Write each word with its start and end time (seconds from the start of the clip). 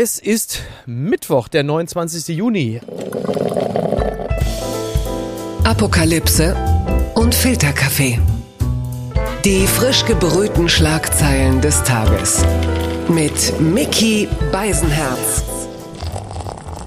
Es 0.00 0.20
ist 0.20 0.62
Mittwoch, 0.86 1.48
der 1.48 1.64
29. 1.64 2.28
Juni. 2.36 2.80
Apokalypse 5.64 6.54
und 7.16 7.34
Filterkaffee. 7.34 8.20
Die 9.44 9.66
frisch 9.66 10.04
gebrühten 10.04 10.68
Schlagzeilen 10.68 11.60
des 11.60 11.82
Tages. 11.82 12.44
Mit 13.08 13.60
Mickey 13.60 14.28
Beisenherz. 14.52 15.47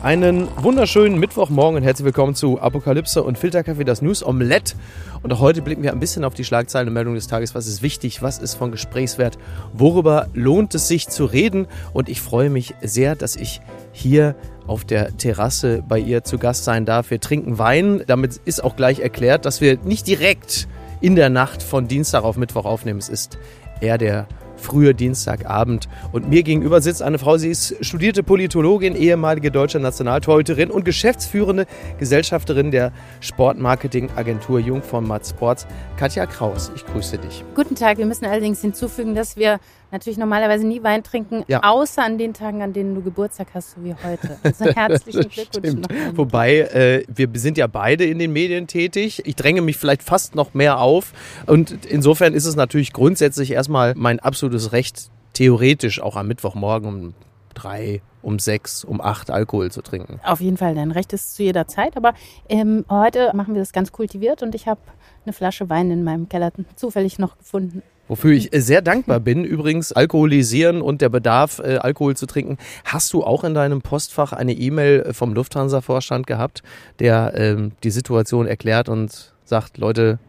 Einen 0.04 0.48
wunderschönen 0.58 1.20
Mittwochmorgen 1.20 1.78
und 1.78 1.84
herzlich 1.84 2.06
willkommen 2.06 2.34
zu 2.34 2.60
Apokalypse 2.60 3.22
und 3.22 3.38
Filterkaffee, 3.38 3.84
das 3.84 4.02
News 4.02 4.26
Omelette. 4.26 4.74
Und 5.22 5.32
auch 5.32 5.40
heute 5.40 5.62
blicken 5.62 5.84
wir 5.84 5.92
ein 5.92 6.00
bisschen 6.00 6.24
auf 6.24 6.34
die 6.34 6.44
Schlagzeilen 6.44 6.88
und 6.88 6.96
Meldungen 6.96 7.18
des 7.18 7.28
Tages. 7.28 7.54
Was 7.54 7.68
ist 7.68 7.84
wichtig? 7.84 8.24
Was 8.24 8.40
ist 8.40 8.56
von 8.56 8.72
Gesprächswert? 8.72 9.38
Worüber 9.74 10.26
lohnt 10.34 10.74
es 10.74 10.88
sich 10.88 11.08
zu 11.08 11.26
reden? 11.26 11.68
Und 11.94 12.10
ich 12.10 12.20
freue 12.20 12.50
mich 12.50 12.74
sehr, 12.82 13.16
dass 13.16 13.36
ich 13.36 13.62
hier 13.92 14.34
auf 14.66 14.86
der 14.86 15.16
Terrasse 15.18 15.84
bei 15.88 16.00
ihr 16.00 16.24
zu 16.24 16.40
Gast 16.40 16.64
sein 16.64 16.88
darf. 16.88 17.12
Wir 17.12 17.20
trinken 17.20 17.60
Wein. 17.60 18.02
Damit 18.08 18.42
ist 18.44 18.64
auch 18.64 18.76
gleich 18.76 19.02
erklärt, 19.02 19.46
dass 19.46 19.62
wir 19.62 19.78
nicht 19.84 20.08
direkt 20.08 20.68
in 21.00 21.16
der 21.16 21.30
Nacht 21.30 21.62
von 21.62 21.88
Dienstag 21.88 22.24
auf 22.24 22.38
Mittwoch 22.38 22.66
aufnehmen. 22.66 22.98
Es 22.98 23.10
ist 23.10 23.38
eher 23.82 24.00
der 24.00 24.26
frühe 24.62 24.94
Dienstagabend. 24.94 25.90
Und 26.12 26.30
mir 26.30 26.44
gegenüber 26.44 26.82
sitzt 26.82 27.02
eine 27.02 27.20
Frau, 27.20 27.38
sie 27.38 27.50
ist 27.50 27.76
studierte 27.84 28.24
Politologin, 28.24 28.96
ehemalige 28.96 29.52
deutsche 29.52 29.80
Nationaltorhüterin 29.80 30.72
und 30.72 30.86
geschäftsführende 30.86 31.66
Gesellschafterin 32.00 32.72
der 32.72 32.92
Sportmarketingagentur 33.20 34.60
Jungformat 34.60 35.28
Sports, 35.28 35.68
Katja 35.98 36.26
Kraus. 36.26 36.72
Ich 36.76 36.86
grüße 36.86 37.18
dich. 37.18 37.44
Guten 37.56 37.76
Tag. 37.76 37.98
Wir 37.98 38.06
müssen 38.06 38.26
allerdings 38.26 38.62
hinzufügen, 38.62 39.16
dass 39.16 39.36
wir 39.36 39.60
natürlich 39.92 40.18
normalerweise 40.18 40.66
nie 40.66 40.82
Wein 40.84 41.04
trinken, 41.04 41.44
ja. 41.48 41.62
außer 41.64 42.04
an 42.04 42.18
den 42.18 42.34
Tagen, 42.34 42.62
an 42.62 42.74
denen 42.74 42.96
du 42.96 43.02
Geburtstag 43.02 43.48
hast, 43.54 43.72
so 43.72 43.84
wie 43.84 43.94
heute. 43.94 44.38
Also 44.44 44.66
herzlichen 44.66 45.30
Glückwunsch. 45.30 45.88
Wobei, 46.14 46.60
äh, 46.60 47.04
wir 47.08 47.30
sind 47.36 47.58
ja 47.58 47.68
beide 47.68 48.06
in 48.06 48.20
den 48.20 48.34
Medien 48.34 48.68
tätig. 48.68 49.22
Ich 49.26 49.36
dränge 49.36 49.62
mich 49.62 49.78
vielleicht 49.78 50.04
fast 50.04 50.36
noch 50.36 50.54
mehr 50.54 50.80
auf. 50.80 51.14
Und 51.46 51.86
insofern 51.86 52.34
ist 52.34 52.46
es 52.46 52.56
natürlich 52.56 52.92
grundsätzlich 52.92 53.52
erstmal 53.52 53.94
mein 53.96 54.20
absolutes 54.20 54.72
Recht, 54.72 55.10
theoretisch 55.34 56.02
auch 56.02 56.16
am 56.16 56.28
Mittwochmorgen 56.28 56.88
um 56.88 57.14
drei, 57.54 58.02
um 58.22 58.40
sechs, 58.40 58.84
um 58.84 59.02
acht 59.02 59.30
Alkohol 59.32 59.72
zu 59.72 59.82
trinken. 59.82 60.20
Auf 60.24 60.42
jeden 60.42 60.58
Fall, 60.58 60.76
dein 60.76 60.92
Recht 60.92 61.14
ist 61.14 61.36
zu 61.36 61.44
jeder 61.44 61.68
Zeit. 61.68 61.98
Aber 61.98 62.14
ähm, 62.50 62.86
heute 62.90 63.32
machen 63.34 63.54
wir 63.54 63.62
das 63.62 63.74
ganz 63.74 63.92
kultiviert 63.92 64.44
und 64.44 64.56
ich 64.56 64.68
habe 64.68 64.82
eine 65.26 65.34
Flasche 65.34 65.70
Wein 65.70 65.92
in 65.92 66.04
meinem 66.04 66.30
Keller 66.30 66.52
zufällig 66.76 67.20
noch 67.20 67.38
gefunden. 67.38 67.84
Wofür 68.08 68.32
ich 68.32 68.50
sehr 68.54 68.82
dankbar 68.82 69.20
bin, 69.20 69.46
übrigens 69.46 69.94
Alkoholisieren 69.94 70.82
und 70.82 71.02
der 71.02 71.10
Bedarf, 71.10 71.60
äh, 71.60 71.78
Alkohol 71.78 72.16
zu 72.16 72.26
trinken. 72.26 72.58
Hast 72.84 73.14
du 73.14 73.24
auch 73.24 73.44
in 73.44 73.54
deinem 73.54 73.82
Postfach 73.82 74.34
eine 74.34 74.54
E-Mail 74.54 75.14
vom 75.14 75.34
Lufthansa-Vorstand 75.34 76.28
gehabt, 76.28 76.62
der 77.00 77.34
ähm, 77.36 77.72
die 77.84 77.92
Situation 77.92 78.48
erklärt 78.48 78.90
und 78.90 79.34
sagt, 79.46 79.78
Leute, 79.78 80.20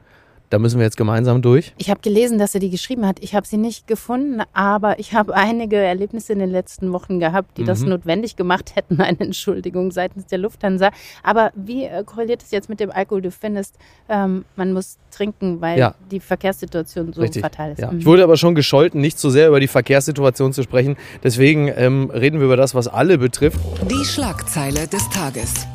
da 0.52 0.58
müssen 0.58 0.78
wir 0.78 0.84
jetzt 0.84 0.98
gemeinsam 0.98 1.40
durch. 1.40 1.72
Ich 1.78 1.88
habe 1.88 2.00
gelesen, 2.02 2.38
dass 2.38 2.52
er 2.54 2.60
die 2.60 2.68
geschrieben 2.68 3.06
hat. 3.06 3.16
Ich 3.20 3.34
habe 3.34 3.46
sie 3.46 3.56
nicht 3.56 3.86
gefunden, 3.86 4.42
aber 4.52 4.98
ich 4.98 5.14
habe 5.14 5.34
einige 5.34 5.76
Erlebnisse 5.76 6.34
in 6.34 6.40
den 6.40 6.50
letzten 6.50 6.92
Wochen 6.92 7.20
gehabt, 7.20 7.56
die 7.56 7.62
mhm. 7.62 7.66
das 7.66 7.80
notwendig 7.80 8.36
gemacht 8.36 8.76
hätten, 8.76 9.00
eine 9.00 9.18
Entschuldigung 9.20 9.92
seitens 9.92 10.26
der 10.26 10.38
Lufthansa. 10.38 10.90
Aber 11.22 11.52
wie 11.54 11.84
äh, 11.84 12.04
korreliert 12.04 12.42
es 12.42 12.50
jetzt 12.50 12.68
mit 12.68 12.80
dem 12.80 12.90
Alkohol? 12.90 13.22
Du 13.22 13.30
findest, 13.30 13.78
ähm, 14.10 14.44
man 14.56 14.74
muss 14.74 14.98
trinken, 15.10 15.62
weil 15.62 15.78
ja. 15.78 15.94
die 16.10 16.20
Verkehrssituation 16.20 17.14
so 17.14 17.22
Richtig. 17.22 17.40
fatal 17.40 17.72
ist. 17.72 17.78
Ja. 17.80 17.90
Mhm. 17.90 18.00
Ich 18.00 18.06
wurde 18.06 18.22
aber 18.22 18.36
schon 18.36 18.54
gescholten, 18.54 19.00
nicht 19.00 19.18
so 19.18 19.30
sehr 19.30 19.48
über 19.48 19.58
die 19.58 19.68
Verkehrssituation 19.68 20.52
zu 20.52 20.62
sprechen. 20.62 20.96
Deswegen 21.24 21.72
ähm, 21.74 22.10
reden 22.10 22.40
wir 22.40 22.44
über 22.44 22.58
das, 22.58 22.74
was 22.74 22.88
alle 22.88 23.16
betrifft. 23.16 23.58
Die 23.90 24.04
Schlagzeile 24.04 24.86
des 24.86 25.08
Tages. 25.08 25.66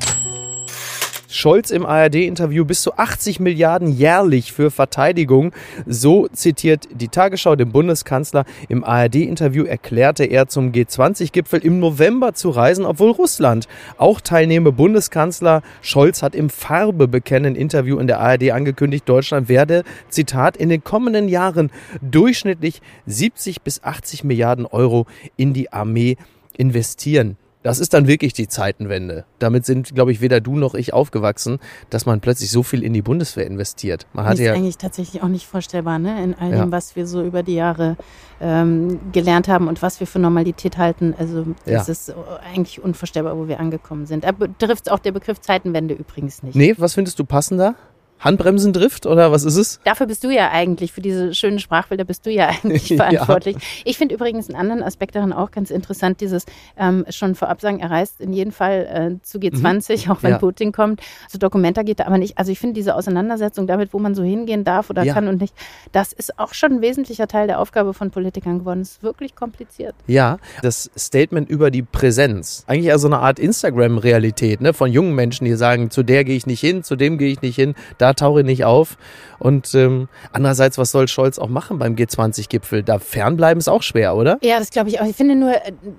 Scholz 1.30 1.72
im 1.72 1.86
ARD-Interview 1.86 2.64
bis 2.64 2.82
zu 2.82 2.98
80 2.98 3.42
Milliarden 3.42 3.90
jährlich 3.90 4.54
für 4.54 4.72
Verteidigung. 4.72 5.52
So 5.86 6.28
zitiert 6.30 6.88
die 6.94 7.10
Tagesschau 7.10 7.58
den 7.58 7.72
Bundeskanzler. 7.72 8.46
Im 8.70 8.86
ARD-Interview 8.86 9.66
erklärte 9.66 10.24
er 10.24 10.48
zum 10.48 10.72
G20-Gipfel 10.72 11.60
im 11.66 11.80
November 11.80 12.34
zu 12.34 12.50
reisen, 12.50 12.86
obwohl 12.86 13.12
Russland 13.12 13.68
auch 13.98 14.22
teilnehme. 14.22 14.72
Bundeskanzler 14.72 15.64
Scholz 15.82 16.24
hat 16.24 16.34
im 16.34 16.50
Farbe 16.50 17.10
bekennen 17.10 17.56
Interview 17.56 18.00
in 18.00 18.08
der 18.08 18.20
ARD 18.20 18.52
angekündigt, 18.52 19.08
Deutschland 19.08 19.50
werde, 19.50 19.84
Zitat, 20.10 20.56
in 20.56 20.70
den 20.70 20.84
kommenden 20.84 21.28
Jahren 21.28 21.72
durchschnittlich 22.02 22.82
70 23.06 23.62
bis 23.64 23.84
80 23.84 24.24
Milliarden 24.24 24.66
Euro 24.66 25.08
in 25.36 25.54
die 25.54 25.74
Armee 25.74 26.16
investieren. 26.58 27.38
Das 27.64 27.80
ist 27.80 27.94
dann 27.94 28.08
wirklich 28.08 28.34
die 28.34 28.48
Zeitenwende. 28.48 29.26
Damit 29.40 29.66
sind, 29.66 29.94
glaube 29.94 30.12
ich, 30.12 30.22
weder 30.22 30.40
du 30.40 30.56
noch 30.56 30.74
ich 30.74 30.94
aufgewachsen, 30.94 31.60
dass 31.90 32.06
man 32.06 32.22
plötzlich 32.22 32.52
so 32.52 32.64
viel 32.64 32.84
in 32.84 32.94
die 32.94 33.02
Bundeswehr 33.02 33.46
investiert. 33.48 34.06
Man 34.14 34.26
hat 34.26 34.34
das 34.34 34.40
ist 34.40 34.46
ja 34.46 34.54
eigentlich 34.54 34.78
tatsächlich 34.78 35.24
auch 35.24 35.28
nicht 35.28 35.48
vorstellbar, 35.48 36.00
ne? 36.00 36.24
In 36.24 36.36
all 36.36 36.52
dem, 36.52 36.58
ja. 36.58 36.72
was 36.72 36.96
wir 36.96 37.08
so 37.08 37.24
über 37.24 37.44
die 37.44 37.56
Jahre 37.56 37.98
ähm, 38.40 39.00
gelernt 39.12 39.48
haben 39.48 39.68
und 39.68 39.82
was 39.82 40.00
wir 40.00 40.08
für 40.08 40.20
Normalität 40.20 40.78
halten. 40.78 41.16
Also 41.18 41.46
das 41.66 41.88
ja. 41.88 41.92
ist 41.92 42.14
eigentlich 42.54 42.82
unvorstellbar, 42.82 43.38
wo 43.38 43.48
wir 43.48 43.60
angekommen 43.60 44.06
sind. 44.06 44.24
Da 44.24 44.32
betrifft 44.32 44.92
auch 44.92 45.00
der 45.00 45.12
Begriff 45.12 45.42
Zeitenwende 45.42 45.96
übrigens 45.96 46.44
nicht. 46.44 46.56
Nee, 46.56 46.76
was 46.78 46.94
findest 46.94 47.18
du 47.20 47.26
passender? 47.26 47.76
Handbremsendrift 48.20 49.06
oder 49.06 49.32
was 49.32 49.44
ist 49.44 49.58
es? 49.58 49.80
Dafür 49.84 50.08
bist 50.08 50.24
du 50.24 50.30
ja 50.30 50.50
eigentlich, 50.52 50.92
für 50.92 51.02
diese 51.02 51.34
schönen 51.34 51.60
Sprachbilder 51.60 52.04
bist 52.04 52.26
du 52.26 52.32
ja 52.32 52.48
eigentlich 52.64 52.88
verantwortlich. 52.96 53.56
ja. 53.56 53.62
Ich 53.86 53.98
finde 53.98 54.16
übrigens 54.16 54.50
einen 54.50 54.60
anderen 54.60 54.84
Aspekt 54.84 55.16
daran 55.16 55.34
auch 55.34 55.52
ganz 55.52 55.72
interessant, 55.72 56.22
dieses 56.22 56.46
ähm, 56.78 57.06
schon 57.10 57.36
vorab 57.36 57.62
sagen, 57.62 57.80
er 57.80 57.92
reist 57.92 58.20
in 58.22 58.34
jedem 58.34 58.52
Fall 58.52 59.20
äh, 59.20 59.24
zu 59.24 59.38
G20, 59.38 60.06
mhm. 60.06 60.12
auch 60.12 60.24
wenn 60.24 60.32
ja. 60.32 60.38
Putin 60.38 60.72
kommt. 60.72 61.02
Also 61.26 61.38
Dokumenta 61.38 61.84
geht 61.84 62.00
da 62.00 62.06
aber 62.06 62.18
nicht. 62.18 62.38
Also 62.38 62.52
ich 62.52 62.60
finde 62.60 62.74
diese 62.74 62.96
Auseinandersetzung 62.96 63.68
damit, 63.68 63.94
wo 63.94 64.00
man 64.00 64.16
so 64.16 64.24
hingehen 64.24 64.64
darf 64.64 64.90
oder 64.90 65.04
ja. 65.04 65.14
kann 65.14 65.28
und 65.28 65.42
nicht, 65.42 65.54
das 65.92 66.14
ist 66.14 66.40
auch 66.40 66.54
schon 66.54 66.74
ein 66.74 66.82
wesentlicher 66.82 67.28
Teil 67.28 67.48
der 67.48 67.60
Aufgabe 67.60 67.94
von 67.94 68.12
Politikern 68.12 68.60
geworden. 68.60 68.82
Es 68.82 68.94
ist 68.94 69.04
wirklich 69.04 69.36
kompliziert. 69.36 69.96
Ja, 70.08 70.38
das 70.62 70.90
Statement 70.98 71.50
über 71.50 71.72
die 71.72 71.84
Präsenz. 71.84 72.64
Eigentlich 72.68 72.92
also 72.92 73.08
eine 73.08 73.20
Art 73.20 73.40
Instagram-Realität 73.40 74.62
ne? 74.62 74.74
von 74.74 74.92
jungen 74.92 75.14
Menschen, 75.16 75.46
die 75.46 75.54
sagen, 75.56 75.90
zu 75.92 76.04
der 76.04 76.24
gehe 76.24 76.36
ich 76.36 76.46
nicht 76.46 76.62
hin, 76.62 76.84
zu 76.84 76.96
dem 76.96 77.18
gehe 77.18 77.32
ich 77.32 77.42
nicht 77.42 77.56
hin. 77.56 77.76
Da 77.98 78.07
da 78.08 78.14
tauche 78.14 78.40
ich 78.40 78.46
nicht 78.46 78.64
auf. 78.64 78.98
Und 79.40 79.76
ähm, 79.76 80.08
andererseits, 80.32 80.78
was 80.78 80.92
soll 80.92 81.08
Scholz 81.08 81.38
auch 81.38 81.50
machen 81.50 81.78
beim 81.78 81.96
G20-Gipfel? 81.96 82.82
Da 82.82 82.98
fernbleiben 82.98 83.60
ist 83.60 83.68
auch 83.68 83.84
schwer, 83.84 84.16
oder? 84.16 84.40
Ja, 84.42 84.58
das 84.58 84.72
glaube 84.72 84.90
ich 84.90 85.00
auch. 85.00 85.06
Ich 85.06 85.16
finde 85.16 85.36
nur, 85.36 85.54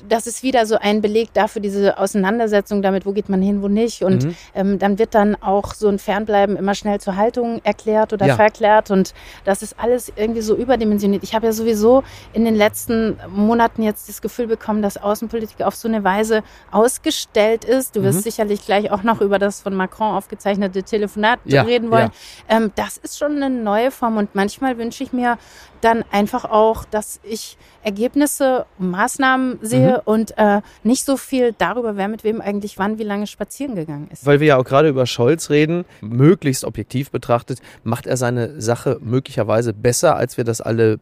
das 0.08 0.26
ist 0.26 0.42
wieder 0.42 0.66
so 0.66 0.76
ein 0.76 1.02
Beleg 1.02 1.32
dafür, 1.34 1.62
diese 1.62 1.98
Auseinandersetzung 1.98 2.82
damit, 2.82 3.06
wo 3.06 3.12
geht 3.12 3.28
man 3.28 3.42
hin, 3.42 3.62
wo 3.62 3.68
nicht. 3.68 4.02
Und 4.02 4.24
mhm. 4.24 4.36
ähm, 4.54 4.78
dann 4.78 4.98
wird 4.98 5.14
dann 5.14 5.36
auch 5.36 5.74
so 5.74 5.88
ein 5.88 5.98
Fernbleiben 5.98 6.56
immer 6.56 6.74
schnell 6.74 6.98
zur 7.00 7.16
Haltung 7.16 7.60
erklärt 7.62 8.12
oder 8.12 8.26
ja. 8.26 8.34
verklärt. 8.34 8.90
Und 8.90 9.14
das 9.44 9.62
ist 9.62 9.76
alles 9.78 10.12
irgendwie 10.16 10.40
so 10.40 10.56
überdimensioniert. 10.56 11.22
Ich 11.22 11.34
habe 11.34 11.46
ja 11.46 11.52
sowieso 11.52 12.02
in 12.32 12.44
den 12.44 12.56
letzten 12.56 13.18
Monaten 13.30 13.82
jetzt 13.82 14.08
das 14.08 14.20
Gefühl 14.20 14.48
bekommen, 14.48 14.82
dass 14.82 14.96
Außenpolitik 14.96 15.62
auf 15.62 15.76
so 15.76 15.86
eine 15.86 16.02
Weise 16.02 16.42
ausgestellt 16.72 17.64
ist. 17.64 17.94
Du 17.94 18.02
wirst 18.02 18.18
mhm. 18.18 18.22
sicherlich 18.22 18.64
gleich 18.64 18.90
auch 18.90 19.04
noch 19.04 19.20
über 19.20 19.38
das 19.38 19.60
von 19.60 19.74
Macron 19.74 20.14
aufgezeichnete 20.14 20.82
Telefonat 20.82 21.38
ja. 21.44 21.62
reden 21.62 21.90
wollen 21.90 21.97
wollen. 21.98 22.10
Ja. 22.48 22.56
Ähm, 22.56 22.72
das 22.76 22.96
ist 22.96 23.18
schon 23.18 23.42
eine 23.42 23.50
neue 23.50 23.90
Form 23.90 24.16
und 24.16 24.34
manchmal 24.34 24.78
wünsche 24.78 25.02
ich 25.04 25.12
mir 25.12 25.38
dann 25.80 26.04
einfach 26.10 26.44
auch, 26.44 26.84
dass 26.84 27.20
ich 27.22 27.56
Ergebnisse, 27.82 28.66
Maßnahmen 28.78 29.58
sehe 29.62 29.94
mhm. 29.94 30.00
und 30.04 30.36
äh, 30.36 30.60
nicht 30.82 31.04
so 31.04 31.16
viel 31.16 31.54
darüber, 31.56 31.96
wer 31.96 32.08
mit 32.08 32.24
wem 32.24 32.40
eigentlich 32.40 32.78
wann, 32.78 32.98
wie 32.98 33.04
lange 33.04 33.26
spazieren 33.26 33.76
gegangen 33.76 34.08
ist. 34.12 34.26
Weil 34.26 34.40
wir 34.40 34.48
ja 34.48 34.56
auch 34.56 34.64
gerade 34.64 34.88
über 34.88 35.06
Scholz 35.06 35.50
reden, 35.50 35.84
möglichst 36.00 36.64
objektiv 36.64 37.10
betrachtet, 37.10 37.60
macht 37.84 38.06
er 38.06 38.16
seine 38.16 38.60
Sache 38.60 38.98
möglicherweise 39.00 39.72
besser, 39.72 40.16
als 40.16 40.36
wir 40.36 40.44
das 40.44 40.60
alle 40.60 40.98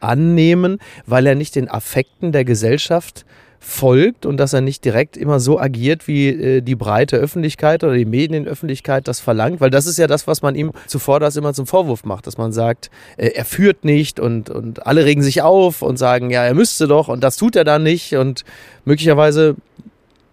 annehmen, 0.00 0.78
weil 1.06 1.26
er 1.26 1.34
nicht 1.34 1.54
den 1.54 1.68
Affekten 1.68 2.32
der 2.32 2.44
Gesellschaft 2.44 3.24
folgt 3.60 4.24
und 4.26 4.36
dass 4.36 4.52
er 4.52 4.60
nicht 4.60 4.84
direkt 4.84 5.16
immer 5.16 5.40
so 5.40 5.58
agiert, 5.58 6.06
wie 6.06 6.28
äh, 6.28 6.60
die 6.60 6.76
breite 6.76 7.16
Öffentlichkeit 7.16 7.84
oder 7.84 7.94
die 7.94 8.04
Medienöffentlichkeit 8.04 9.08
das 9.08 9.20
verlangt, 9.20 9.60
weil 9.60 9.70
das 9.70 9.86
ist 9.86 9.98
ja 9.98 10.06
das, 10.06 10.26
was 10.26 10.42
man 10.42 10.54
ihm 10.54 10.72
zuvor 10.86 11.20
das 11.20 11.36
immer 11.36 11.52
zum 11.54 11.66
Vorwurf 11.66 12.04
macht, 12.04 12.26
dass 12.26 12.38
man 12.38 12.52
sagt, 12.52 12.90
äh, 13.16 13.28
er 13.28 13.44
führt 13.44 13.84
nicht 13.84 14.20
und, 14.20 14.50
und 14.50 14.86
alle 14.86 15.04
regen 15.04 15.22
sich 15.22 15.42
auf 15.42 15.82
und 15.82 15.96
sagen, 15.96 16.30
ja, 16.30 16.44
er 16.44 16.54
müsste 16.54 16.86
doch 16.86 17.08
und 17.08 17.24
das 17.24 17.36
tut 17.36 17.56
er 17.56 17.64
dann 17.64 17.82
nicht 17.82 18.14
und 18.14 18.44
möglicherweise 18.84 19.56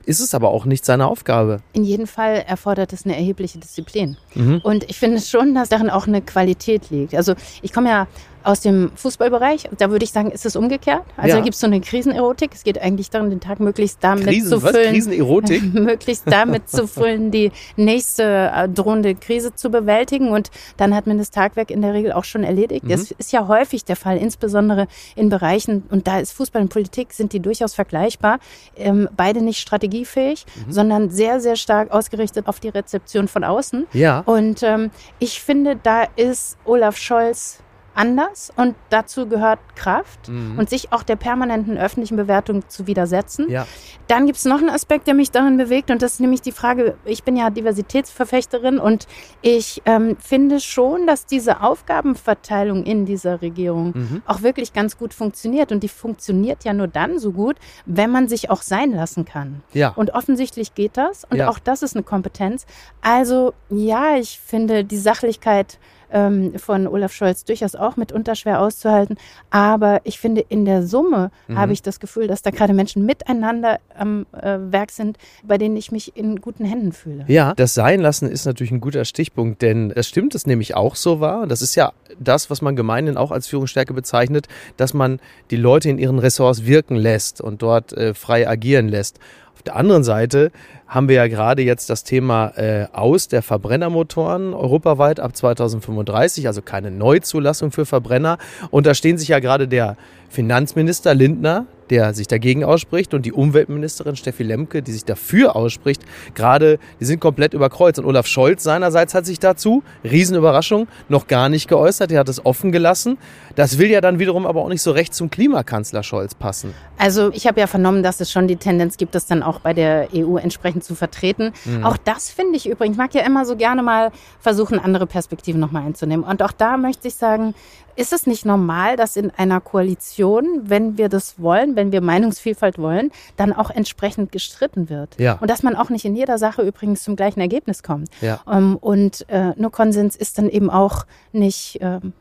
ist 0.05 0.19
es 0.19 0.33
aber 0.33 0.49
auch 0.49 0.65
nicht 0.65 0.85
seine 0.85 1.07
Aufgabe. 1.07 1.61
In 1.73 1.83
jedem 1.83 2.07
Fall 2.07 2.43
erfordert 2.47 2.93
es 2.93 3.05
eine 3.05 3.15
erhebliche 3.15 3.57
Disziplin. 3.57 4.17
Mhm. 4.35 4.61
Und 4.63 4.89
ich 4.89 4.97
finde 4.97 5.19
schon, 5.19 5.55
dass 5.55 5.69
darin 5.69 5.89
auch 5.89 6.07
eine 6.07 6.21
Qualität 6.21 6.89
liegt. 6.91 7.15
Also 7.15 7.33
ich 7.61 7.73
komme 7.73 7.89
ja 7.89 8.07
aus 8.45 8.61
dem 8.61 8.91
Fußballbereich. 8.95 9.69
Da 9.77 9.89
würde 9.89 10.05
ich 10.05 10.11
sagen, 10.11 10.29
ist 10.29 10.45
es 10.45 10.55
umgekehrt. 10.55 11.03
Also 11.17 11.29
ja. 11.29 11.35
da 11.35 11.41
gibt 11.41 11.55
es 11.55 11.59
so 11.59 11.67
eine 11.67 11.81
Krisenerotik. 11.81 12.51
Es 12.53 12.63
geht 12.63 12.79
eigentlich 12.79 13.09
darum, 13.09 13.29
den 13.29 13.39
Tag 13.39 13.59
möglichst 13.59 14.03
damit 14.03 14.27
Krisen, 14.27 14.49
zu 14.49 14.59
füllen. 14.59 14.75
Was? 14.75 14.91
Krisenerotik? 14.91 15.73
möglichst 15.73 16.23
damit 16.31 16.69
zu 16.69 16.87
füllen, 16.87 17.31
die 17.31 17.51
nächste 17.75 18.51
äh, 18.53 18.69
drohende 18.69 19.15
Krise 19.15 19.55
zu 19.55 19.71
bewältigen. 19.71 20.29
Und 20.29 20.51
dann 20.77 20.95
hat 20.95 21.07
man 21.07 21.17
das 21.17 21.31
Tagwerk 21.31 21.71
in 21.71 21.81
der 21.81 21.93
Regel 21.93 22.11
auch 22.11 22.23
schon 22.23 22.43
erledigt. 22.43 22.85
Mhm. 22.85 22.89
Das 22.89 23.11
ist 23.11 23.31
ja 23.31 23.47
häufig 23.47 23.83
der 23.83 23.95
Fall, 23.95 24.17
insbesondere 24.17 24.87
in 25.15 25.29
Bereichen, 25.29 25.83
und 25.89 26.07
da 26.07 26.19
ist 26.19 26.31
Fußball 26.33 26.61
und 26.61 26.69
Politik, 26.69 27.13
sind 27.13 27.33
die 27.33 27.39
durchaus 27.39 27.73
vergleichbar. 27.73 28.39
Ähm, 28.77 29.09
beide 29.17 29.41
nicht 29.41 29.59
strategiefähig, 29.59 30.45
mhm. 30.67 30.71
sondern 30.71 31.09
sehr, 31.09 31.39
sehr 31.39 31.55
stark 31.55 31.91
ausgerichtet 31.91 32.47
auf 32.47 32.59
die 32.59 32.69
Rezeption 32.69 33.27
von 33.27 33.43
außen. 33.43 33.87
Ja. 33.93 34.19
Und 34.25 34.61
ähm, 34.61 34.91
ich 35.17 35.41
finde, 35.41 35.79
da 35.81 36.03
ist 36.15 36.57
Olaf 36.65 36.97
Scholz 36.97 37.59
anders 37.95 38.51
und 38.55 38.75
dazu 38.89 39.27
gehört 39.27 39.59
Kraft 39.75 40.29
mhm. 40.29 40.59
und 40.59 40.69
sich 40.69 40.91
auch 40.91 41.03
der 41.03 41.15
permanenten 41.15 41.77
öffentlichen 41.77 42.17
Bewertung 42.17 42.67
zu 42.69 42.87
widersetzen. 42.87 43.49
Ja. 43.49 43.65
Dann 44.07 44.25
gibt 44.25 44.37
es 44.37 44.45
noch 44.45 44.59
einen 44.59 44.69
Aspekt, 44.69 45.07
der 45.07 45.13
mich 45.13 45.31
darin 45.31 45.57
bewegt 45.57 45.89
und 45.89 46.01
das 46.01 46.13
ist 46.13 46.19
nämlich 46.19 46.41
die 46.41 46.51
Frage, 46.51 46.95
ich 47.05 47.23
bin 47.23 47.35
ja 47.35 47.49
Diversitätsverfechterin 47.49 48.77
und 48.77 49.07
ich 49.41 49.81
ähm, 49.85 50.17
finde 50.19 50.59
schon, 50.59 51.07
dass 51.07 51.25
diese 51.25 51.61
Aufgabenverteilung 51.61 52.83
in 52.83 53.05
dieser 53.05 53.41
Regierung 53.41 53.93
mhm. 53.95 54.21
auch 54.25 54.41
wirklich 54.41 54.73
ganz 54.73 54.97
gut 54.97 55.13
funktioniert 55.13 55.71
und 55.71 55.81
die 55.81 55.89
funktioniert 55.89 56.63
ja 56.63 56.73
nur 56.73 56.87
dann 56.87 57.19
so 57.19 57.31
gut, 57.31 57.55
wenn 57.85 58.11
man 58.11 58.27
sich 58.27 58.49
auch 58.49 58.61
sein 58.61 58.91
lassen 58.91 59.25
kann. 59.25 59.63
Ja. 59.73 59.89
Und 59.89 60.13
offensichtlich 60.13 60.75
geht 60.75 60.97
das 60.97 61.23
und 61.23 61.37
ja. 61.37 61.49
auch 61.49 61.59
das 61.59 61.81
ist 61.81 61.95
eine 61.95 62.03
Kompetenz. 62.03 62.65
Also 63.01 63.53
ja, 63.69 64.17
ich 64.17 64.39
finde 64.39 64.83
die 64.83 64.97
Sachlichkeit 64.97 65.79
ähm, 66.11 66.57
von 66.57 66.87
Olaf 66.87 67.13
Scholz 67.13 67.45
durchaus 67.45 67.75
auch 67.75 67.97
mitunter 67.97 68.35
schwer 68.35 68.61
auszuhalten. 68.61 69.17
Aber 69.49 70.01
ich 70.03 70.19
finde, 70.19 70.41
in 70.47 70.65
der 70.65 70.85
Summe 70.85 71.31
mhm. 71.47 71.57
habe 71.57 71.73
ich 71.73 71.81
das 71.81 71.99
Gefühl, 71.99 72.27
dass 72.27 72.41
da 72.41 72.51
gerade 72.51 72.73
Menschen 72.73 73.05
miteinander 73.05 73.79
am 73.97 74.25
äh, 74.31 74.57
Werk 74.59 74.91
sind, 74.91 75.17
bei 75.43 75.57
denen 75.57 75.77
ich 75.77 75.91
mich 75.91 76.15
in 76.15 76.41
guten 76.41 76.65
Händen 76.65 76.91
fühle. 76.91 77.25
Ja, 77.27 77.53
das 77.55 77.73
Sein 77.73 77.99
lassen 77.99 78.29
ist 78.29 78.45
natürlich 78.45 78.71
ein 78.71 78.81
guter 78.81 79.05
Stichpunkt, 79.05 79.61
denn 79.61 79.91
es 79.91 80.07
stimmt 80.07 80.35
es 80.35 80.45
nämlich 80.47 80.75
auch 80.75 80.95
so 80.95 81.19
wahr. 81.19 81.47
Das 81.47 81.61
ist 81.61 81.75
ja 81.75 81.93
das, 82.19 82.49
was 82.49 82.61
man 82.61 82.75
gemeinhin 82.75 83.17
auch 83.17 83.31
als 83.31 83.47
Führungsstärke 83.47 83.93
bezeichnet, 83.93 84.47
dass 84.77 84.93
man 84.93 85.19
die 85.51 85.57
Leute 85.57 85.89
in 85.89 85.97
ihren 85.97 86.19
Ressorts 86.19 86.65
wirken 86.65 86.95
lässt 86.95 87.41
und 87.41 87.61
dort 87.61 87.93
äh, 87.93 88.13
frei 88.13 88.47
agieren 88.47 88.87
lässt. 88.87 89.19
Auf 89.55 89.63
der 89.63 89.77
anderen 89.77 90.03
Seite 90.03 90.51
haben 90.85 91.07
wir 91.07 91.15
ja 91.15 91.27
gerade 91.27 91.63
jetzt 91.63 91.89
das 91.89 92.03
Thema 92.03 92.49
äh, 92.57 92.87
aus 92.91 93.29
der 93.29 93.41
Verbrennermotoren 93.41 94.53
europaweit 94.53 95.21
ab 95.21 95.35
2035, 95.35 96.45
also 96.47 96.61
keine 96.61 96.91
Neuzulassung 96.91 97.71
für 97.71 97.85
Verbrenner. 97.85 98.37
Und 98.69 98.85
da 98.85 98.93
stehen 98.93 99.17
sich 99.17 99.29
ja 99.29 99.39
gerade 99.39 99.69
der 99.69 99.95
Finanzminister 100.29 101.13
Lindner, 101.15 101.67
der 101.89 102.13
sich 102.13 102.27
dagegen 102.27 102.63
ausspricht, 102.63 103.13
und 103.13 103.25
die 103.25 103.33
Umweltministerin 103.33 104.15
Steffi 104.15 104.43
Lemke, 104.43 104.81
die 104.81 104.91
sich 104.91 105.05
dafür 105.05 105.55
ausspricht, 105.55 106.03
gerade, 106.33 106.79
die 106.99 107.05
sind 107.05 107.19
komplett 107.19 107.53
überkreuzt. 107.53 107.99
Und 107.99 108.05
Olaf 108.05 108.27
Scholz 108.27 108.63
seinerseits 108.63 109.13
hat 109.13 109.25
sich 109.25 109.39
dazu, 109.39 109.83
Riesenüberraschung, 110.03 110.87
noch 111.09 111.27
gar 111.27 111.49
nicht 111.49 111.67
geäußert. 111.67 112.11
Er 112.11 112.19
hat 112.19 112.29
es 112.29 112.45
offen 112.45 112.71
gelassen. 112.71 113.17
Das 113.55 113.77
will 113.77 113.89
ja 113.89 114.01
dann 114.01 114.19
wiederum 114.19 114.45
aber 114.45 114.61
auch 114.61 114.69
nicht 114.69 114.81
so 114.81 114.91
recht 114.91 115.13
zum 115.13 115.29
Klimakanzler 115.29 116.03
Scholz 116.03 116.35
passen. 116.35 116.73
Also 116.97 117.31
ich 117.33 117.47
habe 117.47 117.59
ja 117.59 117.67
vernommen, 117.67 118.03
dass 118.03 118.19
es 118.19 118.31
schon 118.31 118.47
die 118.47 118.55
Tendenz 118.55 118.97
gibt, 118.97 119.15
das 119.15 119.25
dann 119.25 119.43
auch 119.43 119.59
bei 119.59 119.73
der 119.73 120.09
EU 120.13 120.37
entsprechend 120.37 120.83
zu 120.83 120.95
vertreten. 120.95 121.51
Mhm. 121.65 121.85
Auch 121.85 121.97
das 121.97 122.29
finde 122.29 122.57
ich 122.57 122.67
übrigens. 122.67 122.95
Ich 122.95 122.97
mag 122.97 123.13
ja 123.13 123.21
immer 123.21 123.45
so 123.45 123.55
gerne 123.55 123.83
mal 123.83 124.11
versuchen, 124.39 124.79
andere 124.79 125.05
Perspektiven 125.07 125.59
nochmal 125.59 125.83
einzunehmen. 125.83 126.25
Und 126.25 126.41
auch 126.41 126.51
da 126.51 126.77
möchte 126.77 127.07
ich 127.07 127.15
sagen, 127.15 127.53
ist 127.95 128.13
es 128.13 128.27
nicht 128.27 128.45
normal, 128.45 128.95
dass 128.95 129.15
in 129.15 129.31
einer 129.31 129.61
Koalition, 129.61 130.61
wenn 130.63 130.97
wir 130.97 131.09
das 131.09 131.39
wollen, 131.39 131.75
wenn 131.75 131.91
wir 131.91 132.01
Meinungsvielfalt 132.01 132.77
wollen, 132.77 133.11
dann 133.37 133.53
auch 133.53 133.69
entsprechend 133.69 134.31
gestritten 134.31 134.89
wird? 134.89 135.19
Ja. 135.19 135.37
Und 135.39 135.49
dass 135.49 135.63
man 135.63 135.75
auch 135.75 135.89
nicht 135.89 136.05
in 136.05 136.15
jeder 136.15 136.37
Sache 136.37 136.61
übrigens 136.61 137.03
zum 137.03 137.15
gleichen 137.15 137.39
Ergebnis 137.39 137.83
kommt. 137.83 138.09
Ja. 138.21 138.41
Ähm, 138.51 138.77
und 138.77 139.25
äh, 139.29 139.53
nur 139.55 139.71
Konsens 139.71 140.15
ist 140.15 140.37
dann 140.37 140.49
eben 140.49 140.69
auch 140.69 141.05
nicht 141.31 141.79
ähm, 141.81 142.13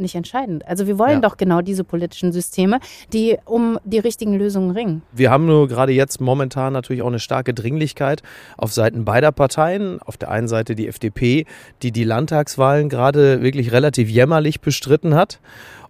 nicht 0.00 0.14
entscheidend. 0.14 0.66
Also 0.66 0.86
wir 0.86 0.98
wollen 0.98 1.14
ja. 1.14 1.20
doch 1.20 1.36
genau 1.36 1.60
diese 1.60 1.84
politischen 1.84 2.32
Systeme, 2.32 2.80
die 3.12 3.38
um 3.44 3.78
die 3.84 3.98
richtigen 3.98 4.34
Lösungen 4.34 4.70
ringen. 4.70 5.02
Wir 5.12 5.30
haben 5.30 5.46
nur 5.46 5.68
gerade 5.68 5.92
jetzt 5.92 6.20
momentan 6.20 6.72
natürlich 6.72 7.02
auch 7.02 7.08
eine 7.08 7.18
starke 7.20 7.54
Dringlichkeit 7.54 8.22
auf 8.56 8.72
Seiten 8.72 9.04
beider 9.04 9.32
Parteien. 9.32 10.00
Auf 10.02 10.16
der 10.16 10.30
einen 10.30 10.48
Seite 10.48 10.74
die 10.74 10.88
FDP, 10.88 11.46
die 11.82 11.92
die 11.92 12.04
Landtagswahlen 12.04 12.88
gerade 12.88 13.42
wirklich 13.42 13.72
relativ 13.72 14.08
jämmerlich 14.08 14.60
bestritten 14.60 15.14
hat 15.14 15.40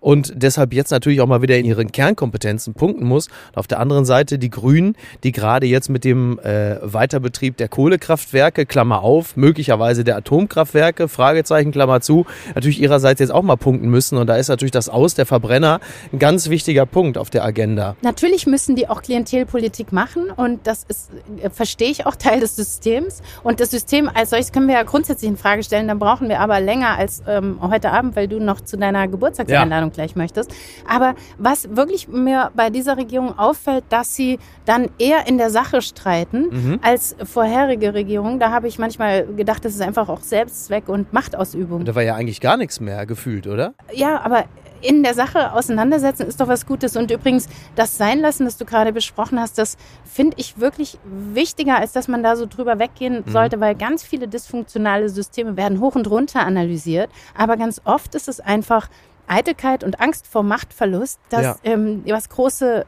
und 0.00 0.32
deshalb 0.35 0.73
jetzt 0.73 0.91
natürlich 0.91 1.20
auch 1.20 1.26
mal 1.26 1.43
wieder 1.43 1.58
in 1.58 1.67
ihren 1.67 1.93
Kernkompetenzen 1.93 2.75
punkten 2.75 3.05
muss. 3.05 3.29
Und 3.49 3.58
auf 3.58 3.67
der 3.67 3.81
anderen 3.81 4.05
Seite 4.05 4.38
die 4.38 4.50
Grünen, 4.50 4.97
die 5.23 5.32
gerade 5.32 5.67
jetzt 5.67 5.91
mit 5.91 6.05
dem 6.05 6.38
äh, 6.41 6.76
Weiterbetrieb 6.82 7.56
der 7.58 7.69
Kohlekraftwerke, 7.69 8.67
Klammer 8.67 9.02
auf, 9.02 9.37
möglicherweise 9.37 10.02
der 10.02 10.17
Atomkraftwerke, 10.17 11.08
Fragezeichen, 11.08 11.70
Klammer 11.70 12.00
zu, 12.00 12.26
natürlich 12.55 12.81
ihrerseits 12.81 13.20
jetzt 13.20 13.31
auch 13.31 13.43
mal 13.43 13.56
punkten 13.56 13.88
müssen. 13.91 14.17
Und 14.17 14.26
da 14.26 14.37
ist 14.37 14.49
natürlich 14.49 14.73
das 14.73 14.88
Aus 14.88 15.14
der 15.14 15.26
Verbrenner 15.26 15.81
ein 16.12 16.19
ganz 16.19 16.49
wichtiger 16.49 16.87
Punkt 16.87 17.19
auf 17.19 17.29
der 17.29 17.44
Agenda. 17.44 17.96
Natürlich 18.00 18.46
müssen 18.46 18.76
die 18.76 18.88
auch 18.88 19.03
Klientelpolitik 19.03 19.93
machen 19.93 20.31
und 20.35 20.67
das 20.67 20.85
ist, 20.88 21.11
äh, 21.43 21.50
verstehe 21.50 21.91
ich 21.91 22.06
auch 22.06 22.17
Teil 22.17 22.41
des 22.41 22.56
Systems. 22.56 23.23
Und 23.43 23.61
das 23.61 23.70
System 23.70 24.08
als 24.12 24.31
solches 24.31 24.53
können 24.53 24.67
wir 24.67 24.76
ja 24.76 24.82
grundsätzlich 24.82 25.31
in 25.31 25.37
Frage 25.37 25.62
stellen. 25.62 25.88
Dann 25.88 25.99
brauchen 25.99 26.29
wir 26.29 26.41
aber 26.41 26.61
länger 26.61 26.96
als 26.96 27.23
ähm, 27.29 27.58
heute 27.61 27.91
Abend, 27.91 28.17
weil 28.17 28.29
du 28.29 28.41
noch 28.41 28.62
zu 28.62 28.79
deiner 28.79 29.06
Geburtstagseinladung 29.06 29.89
Regierung 29.90 29.92
gleich 29.92 30.16
möchtest. 30.16 30.52
Aber 30.88 31.14
was 31.38 31.69
wirklich 31.76 32.08
mir 32.08 32.50
bei 32.54 32.70
dieser 32.70 32.96
Regierung 32.96 33.38
auffällt, 33.38 33.84
dass 33.88 34.14
sie 34.14 34.38
dann 34.64 34.88
eher 34.98 35.26
in 35.26 35.38
der 35.38 35.50
Sache 35.50 35.82
streiten 35.82 36.48
mhm. 36.50 36.81
als 36.82 37.16
vorherige 37.25 37.94
Regierungen. 37.94 38.38
Da 38.38 38.50
habe 38.50 38.69
ich 38.69 38.78
manchmal 38.78 39.26
gedacht, 39.26 39.64
das 39.64 39.75
ist 39.75 39.82
einfach 39.82 40.08
auch 40.08 40.20
Selbstzweck 40.22 40.88
und 40.88 41.12
Machtausübung. 41.12 41.84
Da 41.84 41.94
war 41.94 42.02
ja 42.02 42.14
eigentlich 42.14 42.40
gar 42.40 42.56
nichts 42.56 42.81
mehr 42.81 43.06
gefühlt, 43.06 43.46
oder? 43.46 43.75
Ja, 43.92 44.20
aber 44.20 44.44
in 44.82 45.02
der 45.02 45.14
Sache 45.14 45.52
auseinandersetzen 45.52 46.26
ist 46.26 46.40
doch 46.40 46.48
was 46.48 46.66
Gutes. 46.66 46.96
Und 46.96 47.10
übrigens, 47.10 47.48
das 47.75 47.98
Seinlassen, 47.98 48.46
das 48.46 48.56
du 48.56 48.64
gerade 48.64 48.93
besprochen 48.93 49.38
hast, 49.38 49.58
das 49.58 49.76
finde 50.04 50.36
ich 50.38 50.58
wirklich 50.58 50.98
wichtiger, 51.04 51.76
als 51.76 51.93
dass 51.93 52.08
man 52.08 52.22
da 52.22 52.36
so 52.36 52.46
drüber 52.46 52.78
weggehen 52.78 53.22
mhm. 53.26 53.31
sollte, 53.31 53.60
weil 53.60 53.75
ganz 53.75 54.02
viele 54.02 54.28
dysfunktionale 54.28 55.08
Systeme 55.08 55.56
werden 55.56 55.81
hoch 55.81 55.96
und 55.96 56.08
runter 56.08 56.40
analysiert. 56.40 57.10
Aber 57.34 57.56
ganz 57.56 57.81
oft 57.84 58.14
ist 58.14 58.28
es 58.28 58.40
einfach 58.40 58.88
Eitelkeit 59.31 59.85
und 59.85 60.00
Angst 60.00 60.27
vor 60.27 60.43
Machtverlust, 60.43 61.21
das 61.31 61.43
ja. 61.43 61.56
ähm, 61.65 62.03
was 62.06 62.29
große 62.29 62.85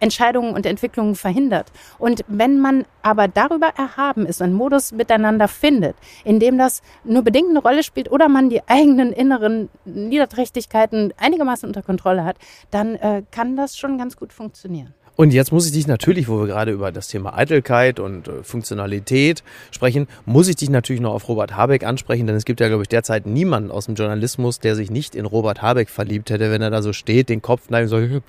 Entscheidungen 0.00 0.54
und 0.54 0.66
Entwicklungen 0.66 1.14
verhindert. 1.14 1.72
Und 1.98 2.24
wenn 2.28 2.60
man 2.60 2.84
aber 3.02 3.28
darüber 3.28 3.68
erhaben 3.76 4.26
ist, 4.26 4.42
einen 4.42 4.52
Modus 4.52 4.92
miteinander 4.92 5.48
findet, 5.48 5.96
in 6.24 6.38
dem 6.38 6.58
das 6.58 6.82
nur 7.04 7.22
bedingt 7.22 7.50
eine 7.50 7.60
Rolle 7.60 7.82
spielt 7.82 8.10
oder 8.10 8.28
man 8.28 8.50
die 8.50 8.66
eigenen 8.68 9.12
inneren 9.12 9.68
Niederträchtigkeiten 9.84 11.14
einigermaßen 11.16 11.66
unter 11.66 11.82
Kontrolle 11.82 12.24
hat, 12.24 12.36
dann 12.70 12.96
äh, 12.96 13.22
kann 13.30 13.56
das 13.56 13.76
schon 13.78 13.98
ganz 13.98 14.16
gut 14.16 14.32
funktionieren. 14.32 14.94
Und 15.16 15.32
jetzt 15.32 15.50
muss 15.50 15.66
ich 15.66 15.72
dich 15.72 15.86
natürlich, 15.86 16.28
wo 16.28 16.38
wir 16.38 16.46
gerade 16.46 16.72
über 16.72 16.92
das 16.92 17.08
Thema 17.08 17.36
Eitelkeit 17.36 17.98
und 17.98 18.28
äh, 18.28 18.42
Funktionalität 18.42 19.42
sprechen, 19.70 20.06
muss 20.26 20.46
ich 20.48 20.56
dich 20.56 20.68
natürlich 20.68 21.00
noch 21.00 21.14
auf 21.14 21.28
Robert 21.28 21.56
Habeck 21.56 21.84
ansprechen, 21.84 22.26
denn 22.26 22.36
es 22.36 22.44
gibt 22.44 22.60
ja, 22.60 22.68
glaube 22.68 22.82
ich, 22.82 22.88
derzeit 22.88 23.26
niemanden 23.26 23.70
aus 23.70 23.86
dem 23.86 23.94
Journalismus, 23.94 24.60
der 24.60 24.76
sich 24.76 24.90
nicht 24.90 25.14
in 25.14 25.24
Robert 25.24 25.62
Habeck 25.62 25.88
verliebt 25.88 26.30
hätte, 26.30 26.50
wenn 26.50 26.60
er 26.60 26.70
da 26.70 26.82
so 26.82 26.92
steht, 26.92 27.30
den 27.30 27.40
Kopf 27.40 27.70
neigt 27.70 27.90
und 27.90 28.10
sagt, 28.10 28.22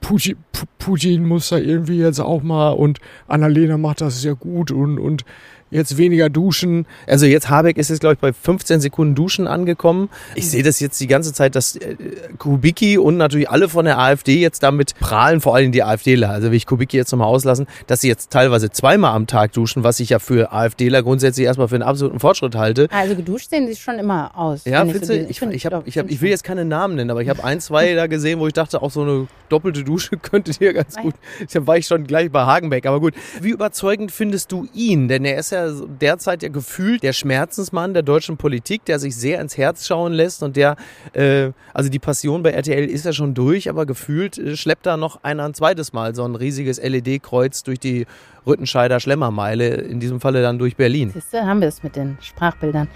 Putin, 0.00 0.36
Putin 0.78 1.26
muss 1.26 1.50
da 1.50 1.58
irgendwie 1.58 1.98
jetzt 1.98 2.20
auch 2.20 2.42
mal 2.42 2.70
und 2.70 3.00
Annalena 3.28 3.76
macht 3.76 4.00
das 4.00 4.22
sehr 4.22 4.34
gut 4.34 4.70
und, 4.70 4.98
und 4.98 5.24
jetzt 5.70 5.96
weniger 5.96 6.28
duschen. 6.28 6.86
Also 7.06 7.26
jetzt 7.26 7.48
Habeck 7.48 7.76
ist 7.76 7.90
jetzt, 7.90 8.00
glaube 8.00 8.14
ich, 8.14 8.20
bei 8.20 8.32
15 8.32 8.80
Sekunden 8.80 9.14
Duschen 9.14 9.46
angekommen. 9.46 10.08
Ich 10.34 10.48
sehe 10.50 10.62
das 10.62 10.80
jetzt 10.80 11.00
die 11.00 11.06
ganze 11.06 11.32
Zeit, 11.32 11.54
dass 11.54 11.76
äh, 11.76 11.96
Kubicki 12.38 12.98
und 12.98 13.16
natürlich 13.16 13.50
alle 13.50 13.68
von 13.68 13.84
der 13.84 13.98
AfD 13.98 14.40
jetzt 14.40 14.62
damit 14.62 14.98
prahlen, 14.98 15.40
vor 15.40 15.54
allem 15.54 15.72
die 15.72 15.82
AfDler. 15.82 16.30
Also 16.30 16.50
will 16.50 16.56
ich 16.56 16.66
Kubicki 16.66 16.96
jetzt 16.96 17.12
nochmal 17.12 17.28
auslassen, 17.28 17.66
dass 17.86 18.00
sie 18.00 18.08
jetzt 18.08 18.30
teilweise 18.30 18.70
zweimal 18.70 19.14
am 19.14 19.26
Tag 19.26 19.52
duschen, 19.52 19.82
was 19.82 20.00
ich 20.00 20.10
ja 20.10 20.18
für 20.18 20.52
AfDler 20.52 21.02
grundsätzlich 21.02 21.46
erstmal 21.46 21.68
für 21.68 21.74
einen 21.74 21.82
absoluten 21.82 22.20
Fortschritt 22.20 22.54
halte. 22.54 22.88
Also 22.90 23.16
geduscht 23.16 23.50
sehen 23.50 23.66
sie 23.66 23.76
schon 23.76 23.98
immer 23.98 24.30
aus. 24.36 24.64
Ja, 24.64 24.84
findest 24.84 25.10
du? 25.10 25.16
Ich, 25.16 25.42
ich, 25.42 25.66
hab, 25.66 25.86
ich, 25.86 25.98
hab, 25.98 26.10
ich 26.10 26.20
will 26.20 26.30
jetzt 26.30 26.44
keine 26.44 26.64
Namen 26.64 26.96
nennen, 26.96 27.10
aber 27.10 27.22
ich 27.22 27.28
habe 27.28 27.42
ein, 27.44 27.60
zwei 27.60 27.94
da 27.94 28.06
gesehen, 28.06 28.38
wo 28.38 28.46
ich 28.46 28.52
dachte, 28.52 28.82
auch 28.82 28.90
so 28.90 29.02
eine 29.02 29.28
doppelte 29.48 29.84
Dusche 29.84 30.16
könnte 30.22 30.52
dir 30.52 30.72
ganz 30.72 30.96
gut. 30.96 31.14
Da 31.52 31.66
war 31.66 31.76
ich 31.76 31.86
schon 31.86 32.06
gleich 32.06 32.30
bei 32.30 32.42
Hagenbeck. 32.44 32.86
Aber 32.86 33.00
gut, 33.00 33.14
wie 33.40 33.50
überzeugend 33.50 34.12
findest 34.12 34.52
du 34.52 34.68
ihn? 34.74 35.08
Denn 35.08 35.24
er 35.24 35.38
ist 35.38 35.50
ja 35.50 35.55
ja 35.56 35.86
derzeit 36.00 36.42
ja 36.42 36.48
gefühlt 36.48 37.02
der 37.02 37.12
Schmerzensmann 37.12 37.94
der 37.94 38.02
deutschen 38.02 38.36
Politik, 38.36 38.84
der 38.84 38.98
sich 38.98 39.16
sehr 39.16 39.40
ins 39.40 39.56
Herz 39.56 39.86
schauen 39.86 40.12
lässt 40.12 40.42
und 40.42 40.56
der, 40.56 40.76
äh, 41.12 41.50
also 41.74 41.90
die 41.90 41.98
Passion 41.98 42.42
bei 42.42 42.50
RTL 42.50 42.84
ist 42.84 43.04
ja 43.04 43.12
schon 43.12 43.34
durch, 43.34 43.68
aber 43.68 43.86
gefühlt 43.86 44.38
äh, 44.38 44.56
schleppt 44.56 44.86
da 44.86 44.96
noch 44.96 45.22
einer 45.24 45.44
ein 45.44 45.54
zweites 45.54 45.92
Mal 45.92 46.14
so 46.14 46.24
ein 46.24 46.34
riesiges 46.34 46.82
LED-Kreuz 46.82 47.62
durch 47.62 47.80
die 47.80 48.06
Rüttenscheider 48.46 49.00
Schlemmermeile, 49.00 49.68
in 49.68 49.98
diesem 49.98 50.20
Falle 50.20 50.40
dann 50.42 50.58
durch 50.58 50.76
Berlin. 50.76 51.10
Siehst 51.12 51.34
du, 51.34 51.44
haben 51.44 51.60
wir 51.60 51.68
es 51.68 51.82
mit 51.82 51.96
den 51.96 52.16
Sprachbildern. 52.20 52.88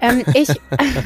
Ähm, 0.00 0.22
ich, 0.34 0.48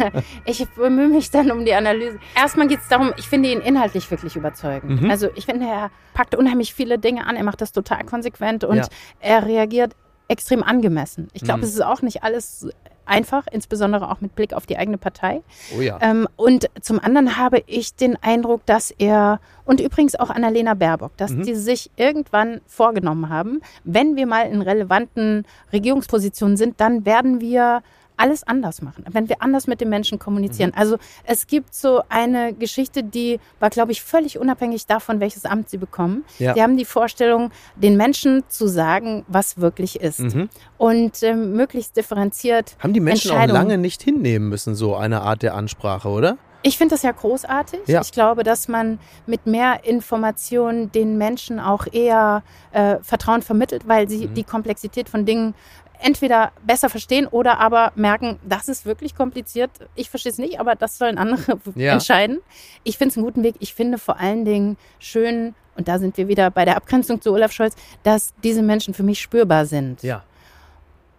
ich 0.45 0.69
bemühe 0.71 1.09
mich 1.09 1.31
dann 1.31 1.51
um 1.51 1.65
die 1.65 1.75
Analyse. 1.75 2.19
Erstmal 2.37 2.69
geht 2.69 2.81
es 2.81 2.89
darum, 2.89 3.13
ich 3.17 3.29
finde 3.29 3.51
ihn 3.51 3.61
inhaltlich 3.61 4.11
wirklich 4.11 4.37
überzeugend. 4.37 5.03
Mhm. 5.03 5.11
Also 5.11 5.29
ich 5.35 5.47
finde, 5.47 5.67
er 5.67 5.91
packt 6.15 6.35
unheimlich 6.35 6.75
viele 6.75 6.99
Dinge 6.99 7.27
an, 7.27 7.37
er 7.37 7.45
macht 7.45 7.61
das 7.61 7.73
total 7.73 8.05
konsequent 8.05 8.65
und 8.65 8.77
ja. 8.77 8.87
er 9.21 9.47
reagiert 9.47 9.95
extrem 10.29 10.63
angemessen. 10.63 11.29
Ich 11.33 11.43
glaube, 11.43 11.59
mhm. 11.59 11.65
es 11.65 11.75
ist 11.75 11.85
auch 11.85 12.03
nicht 12.03 12.23
alles 12.23 12.69
einfach, 13.05 13.47
insbesondere 13.51 14.11
auch 14.11 14.21
mit 14.21 14.35
Blick 14.35 14.55
auf 14.55 14.67
die 14.67 14.79
eigene 14.79 14.99
Partei. 14.99 15.43
Oh 15.77 15.81
ja. 15.81 15.99
Ähm, 16.01 16.29
und 16.37 16.71
zum 16.81 17.01
anderen 17.01 17.37
habe 17.37 17.63
ich 17.67 17.95
den 17.95 18.17
Eindruck, 18.23 18.65
dass 18.67 18.91
er 18.91 19.41
und 19.65 19.81
übrigens 19.81 20.15
auch 20.15 20.31
Annalena 20.31 20.75
Baerbock, 20.75 21.17
dass 21.17 21.33
mhm. 21.33 21.43
die 21.43 21.55
sich 21.55 21.91
irgendwann 21.97 22.61
vorgenommen 22.67 23.29
haben, 23.29 23.61
wenn 23.85 24.17
wir 24.17 24.27
mal 24.27 24.43
in 24.43 24.63
relevanten 24.63 25.45
Regierungspositionen 25.73 26.57
sind, 26.57 26.81
dann 26.81 27.05
werden 27.05 27.41
wir 27.41 27.83
alles 28.23 28.47
anders 28.47 28.83
machen, 28.83 29.05
wenn 29.11 29.29
wir 29.29 29.43
anders 29.43 29.67
mit 29.67 29.81
den 29.81 29.89
Menschen 29.89 30.21
kommunizieren. 30.21 30.71
Mhm. 30.71 30.79
Also 30.79 30.97
es 31.25 31.49
gibt 31.49 31.75
so 31.75 32.03
eine 32.09 32.55
Geschichte, 32.55 33.03
die 33.03 33.41
war, 33.59 33.69
glaube 33.69 33.91
ich, 33.91 34.03
völlig 34.03 34.39
unabhängig 34.39 34.87
davon, 34.87 35.19
welches 35.19 35.45
Amt 35.45 35.69
sie 35.69 35.79
bekommen. 35.79 36.25
Ja. 36.39 36.55
Die 36.55 36.63
haben 36.63 36.77
die 36.77 36.85
Vorstellung, 36.85 37.51
den 37.75 37.97
Menschen 37.97 38.45
zu 38.49 38.69
sagen, 38.69 39.25
was 39.27 39.59
wirklich 39.59 40.01
ist. 40.01 40.21
Mhm. 40.21 40.49
Und 40.79 41.23
ähm, 41.25 41.55
möglichst 41.55 41.97
differenziert. 41.97 42.77
Haben 42.79 42.93
die 42.93 43.01
Menschen 43.01 43.33
auch 43.33 43.47
lange 43.47 43.77
nicht 43.77 44.03
hinnehmen 44.03 44.49
müssen, 44.49 44.77
so 44.77 44.95
eine 44.95 45.23
Art 45.23 45.43
der 45.43 45.55
Ansprache, 45.55 46.09
oder? 46.09 46.39
Ich 46.65 46.79
finde 46.79 46.95
das 46.95 47.03
ja 47.03 47.11
großartig. 47.11 47.81
Ja. 47.87 48.01
Ich 48.03 48.13
glaube, 48.13 48.45
dass 48.45 48.69
man 48.69 49.01
mit 49.27 49.47
mehr 49.47 49.85
Informationen 49.85 50.93
den 50.93 51.19
Menschen 51.19 51.59
auch 51.59 51.87
eher 51.91 52.45
äh, 52.71 52.99
Vertrauen 53.03 53.43
vermittelt, 53.43 53.89
weil 53.89 54.09
sie 54.09 54.29
mhm. 54.29 54.35
die 54.35 54.45
Komplexität 54.45 55.09
von 55.09 55.25
Dingen 55.25 55.55
entweder 56.03 56.53
besser 56.67 56.89
verstehen 56.89 57.27
oder 57.27 57.59
aber 57.59 57.93
merken, 57.95 58.39
das 58.47 58.69
ist 58.69 58.87
wirklich 58.87 59.15
kompliziert. 59.15 59.71
Ich 59.95 60.11
verstehe 60.11 60.33
es 60.33 60.39
nicht, 60.39 60.61
aber 60.61 60.75
das 60.75 60.99
sollen 60.99 61.19
andere 61.19 61.59
ja. 61.75 61.93
entscheiden. 61.93 62.41
Ich 62.85 62.99
finde 62.99 63.13
es 63.13 63.17
einen 63.17 63.27
guten 63.27 63.43
Weg. 63.43 63.57
Ich 63.61 63.75
finde 63.75 63.99
vor 63.99 64.19
allen 64.19 64.45
Dingen 64.45 64.77
schön, 64.99 65.55
und 65.77 65.89
da 65.89 65.99
sind 65.99 66.17
wir 66.17 66.29
wieder 66.29 66.51
bei 66.51 66.65
der 66.65 66.77
Abgrenzung 66.77 67.21
zu 67.21 67.33
Olaf 67.33 67.53
Scholz, 67.53 67.75
dass 68.03 68.35
diese 68.43 68.63
Menschen 68.63 68.95
für 68.95 69.03
mich 69.03 69.21
spürbar 69.21 69.67
sind. 69.67 70.03
Ja. 70.03 70.25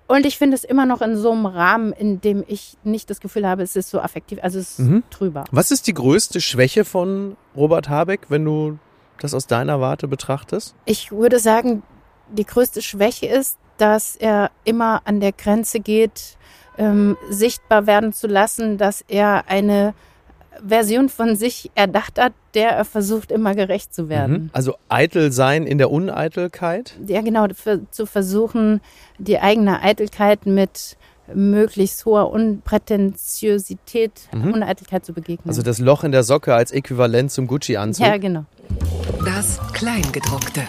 Und 0.07 0.25
ich 0.25 0.37
finde 0.37 0.55
es 0.55 0.63
immer 0.63 0.85
noch 0.85 1.01
in 1.01 1.15
so 1.15 1.31
einem 1.31 1.45
Rahmen, 1.45 1.93
in 1.93 2.19
dem 2.21 2.43
ich 2.47 2.77
nicht 2.83 3.09
das 3.09 3.19
Gefühl 3.19 3.47
habe, 3.47 3.63
es 3.63 3.75
ist 3.75 3.89
so 3.89 3.99
affektiv, 3.99 4.39
also 4.41 4.59
es 4.59 4.77
ist 4.77 4.79
mhm. 4.79 5.03
drüber. 5.09 5.45
Was 5.51 5.71
ist 5.71 5.87
die 5.87 5.93
größte 5.93 6.41
Schwäche 6.41 6.85
von 6.85 7.37
Robert 7.55 7.89
Habeck, 7.89 8.29
wenn 8.29 8.43
du 8.43 8.77
das 9.19 9.33
aus 9.33 9.47
deiner 9.47 9.79
Warte 9.79 10.07
betrachtest? 10.07 10.75
Ich 10.85 11.11
würde 11.11 11.39
sagen, 11.39 11.83
die 12.29 12.45
größte 12.45 12.81
Schwäche 12.81 13.27
ist, 13.27 13.57
dass 13.77 14.15
er 14.15 14.51
immer 14.63 15.01
an 15.05 15.19
der 15.19 15.31
Grenze 15.31 15.79
geht, 15.79 16.37
ähm, 16.77 17.17
sichtbar 17.29 17.87
werden 17.87 18.13
zu 18.13 18.27
lassen, 18.27 18.77
dass 18.77 19.03
er 19.07 19.45
eine 19.47 19.93
Version 20.65 21.09
von 21.09 21.35
sich 21.35 21.71
erdacht 21.75 22.19
hat, 22.19 22.33
der 22.53 22.69
er 22.69 22.85
versucht, 22.85 23.31
immer 23.31 23.55
gerecht 23.55 23.93
zu 23.93 24.09
werden. 24.09 24.33
Mhm. 24.33 24.49
Also 24.53 24.75
eitel 24.89 25.31
sein 25.31 25.65
in 25.65 25.77
der 25.77 25.91
Uneitelkeit? 25.91 26.95
Ja, 27.07 27.21
genau, 27.21 27.47
zu 27.91 28.05
versuchen, 28.05 28.81
die 29.17 29.39
eigene 29.39 29.81
Eitelkeit 29.81 30.45
mit 30.45 30.97
möglichst 31.33 32.05
hoher 32.05 32.29
Unprätentiosität, 32.31 34.11
mhm. 34.31 34.53
Uneitelkeit 34.53 35.05
zu 35.05 35.13
begegnen. 35.13 35.49
Also 35.49 35.61
das 35.61 35.79
Loch 35.79 36.03
in 36.03 36.11
der 36.11 36.23
Socke 36.23 36.53
als 36.53 36.71
Äquivalent 36.71 37.31
zum 37.31 37.47
Gucci-Anzug? 37.47 38.05
Ja, 38.05 38.17
genau. 38.17 38.45
Das 39.25 39.59
Kleingedruckte. 39.73 40.63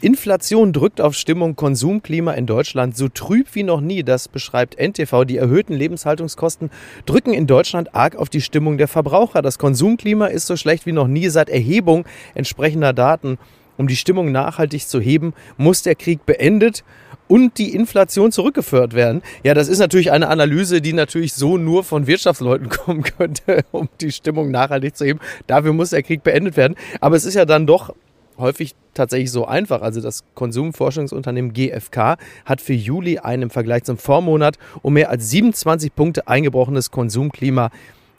Inflation 0.00 0.72
drückt 0.72 1.00
auf 1.00 1.14
Stimmung, 1.14 1.56
Konsumklima 1.56 2.32
in 2.32 2.46
Deutschland 2.46 2.96
so 2.96 3.08
trüb 3.08 3.48
wie 3.54 3.64
noch 3.64 3.80
nie, 3.80 4.04
das 4.04 4.28
beschreibt 4.28 4.78
NTV. 4.78 5.24
Die 5.24 5.38
erhöhten 5.38 5.74
Lebenshaltungskosten 5.74 6.70
drücken 7.04 7.34
in 7.34 7.48
Deutschland 7.48 7.96
arg 7.96 8.14
auf 8.14 8.28
die 8.28 8.40
Stimmung 8.40 8.78
der 8.78 8.86
Verbraucher. 8.86 9.42
Das 9.42 9.58
Konsumklima 9.58 10.26
ist 10.26 10.46
so 10.46 10.56
schlecht 10.56 10.86
wie 10.86 10.92
noch 10.92 11.08
nie 11.08 11.28
seit 11.30 11.48
Erhebung 11.48 12.04
entsprechender 12.36 12.92
Daten. 12.92 13.38
Um 13.76 13.88
die 13.88 13.96
Stimmung 13.96 14.30
nachhaltig 14.30 14.86
zu 14.86 15.00
heben, 15.00 15.34
muss 15.56 15.82
der 15.82 15.96
Krieg 15.96 16.24
beendet 16.26 16.84
und 17.26 17.58
die 17.58 17.74
Inflation 17.74 18.30
zurückgeführt 18.30 18.94
werden. 18.94 19.22
Ja, 19.42 19.54
das 19.54 19.68
ist 19.68 19.80
natürlich 19.80 20.12
eine 20.12 20.28
Analyse, 20.28 20.80
die 20.80 20.92
natürlich 20.92 21.34
so 21.34 21.58
nur 21.58 21.82
von 21.82 22.06
Wirtschaftsleuten 22.06 22.68
kommen 22.70 23.02
könnte, 23.02 23.64
um 23.72 23.88
die 24.00 24.12
Stimmung 24.12 24.52
nachhaltig 24.52 24.96
zu 24.96 25.04
heben. 25.04 25.18
Dafür 25.48 25.72
muss 25.72 25.90
der 25.90 26.04
Krieg 26.04 26.22
beendet 26.22 26.56
werden. 26.56 26.76
Aber 27.00 27.16
es 27.16 27.24
ist 27.24 27.34
ja 27.34 27.44
dann 27.44 27.66
doch 27.66 27.94
häufig 28.38 28.74
tatsächlich 28.94 29.30
so 29.30 29.46
einfach. 29.46 29.82
Also 29.82 30.00
das 30.00 30.24
Konsumforschungsunternehmen 30.34 31.52
GfK 31.52 32.16
hat 32.44 32.60
für 32.60 32.72
Juli 32.72 33.18
ein 33.18 33.42
im 33.42 33.50
Vergleich 33.50 33.84
zum 33.84 33.98
Vormonat 33.98 34.58
um 34.82 34.94
mehr 34.94 35.10
als 35.10 35.30
27 35.30 35.94
Punkte 35.94 36.28
eingebrochenes 36.28 36.90
Konsumklima 36.90 37.70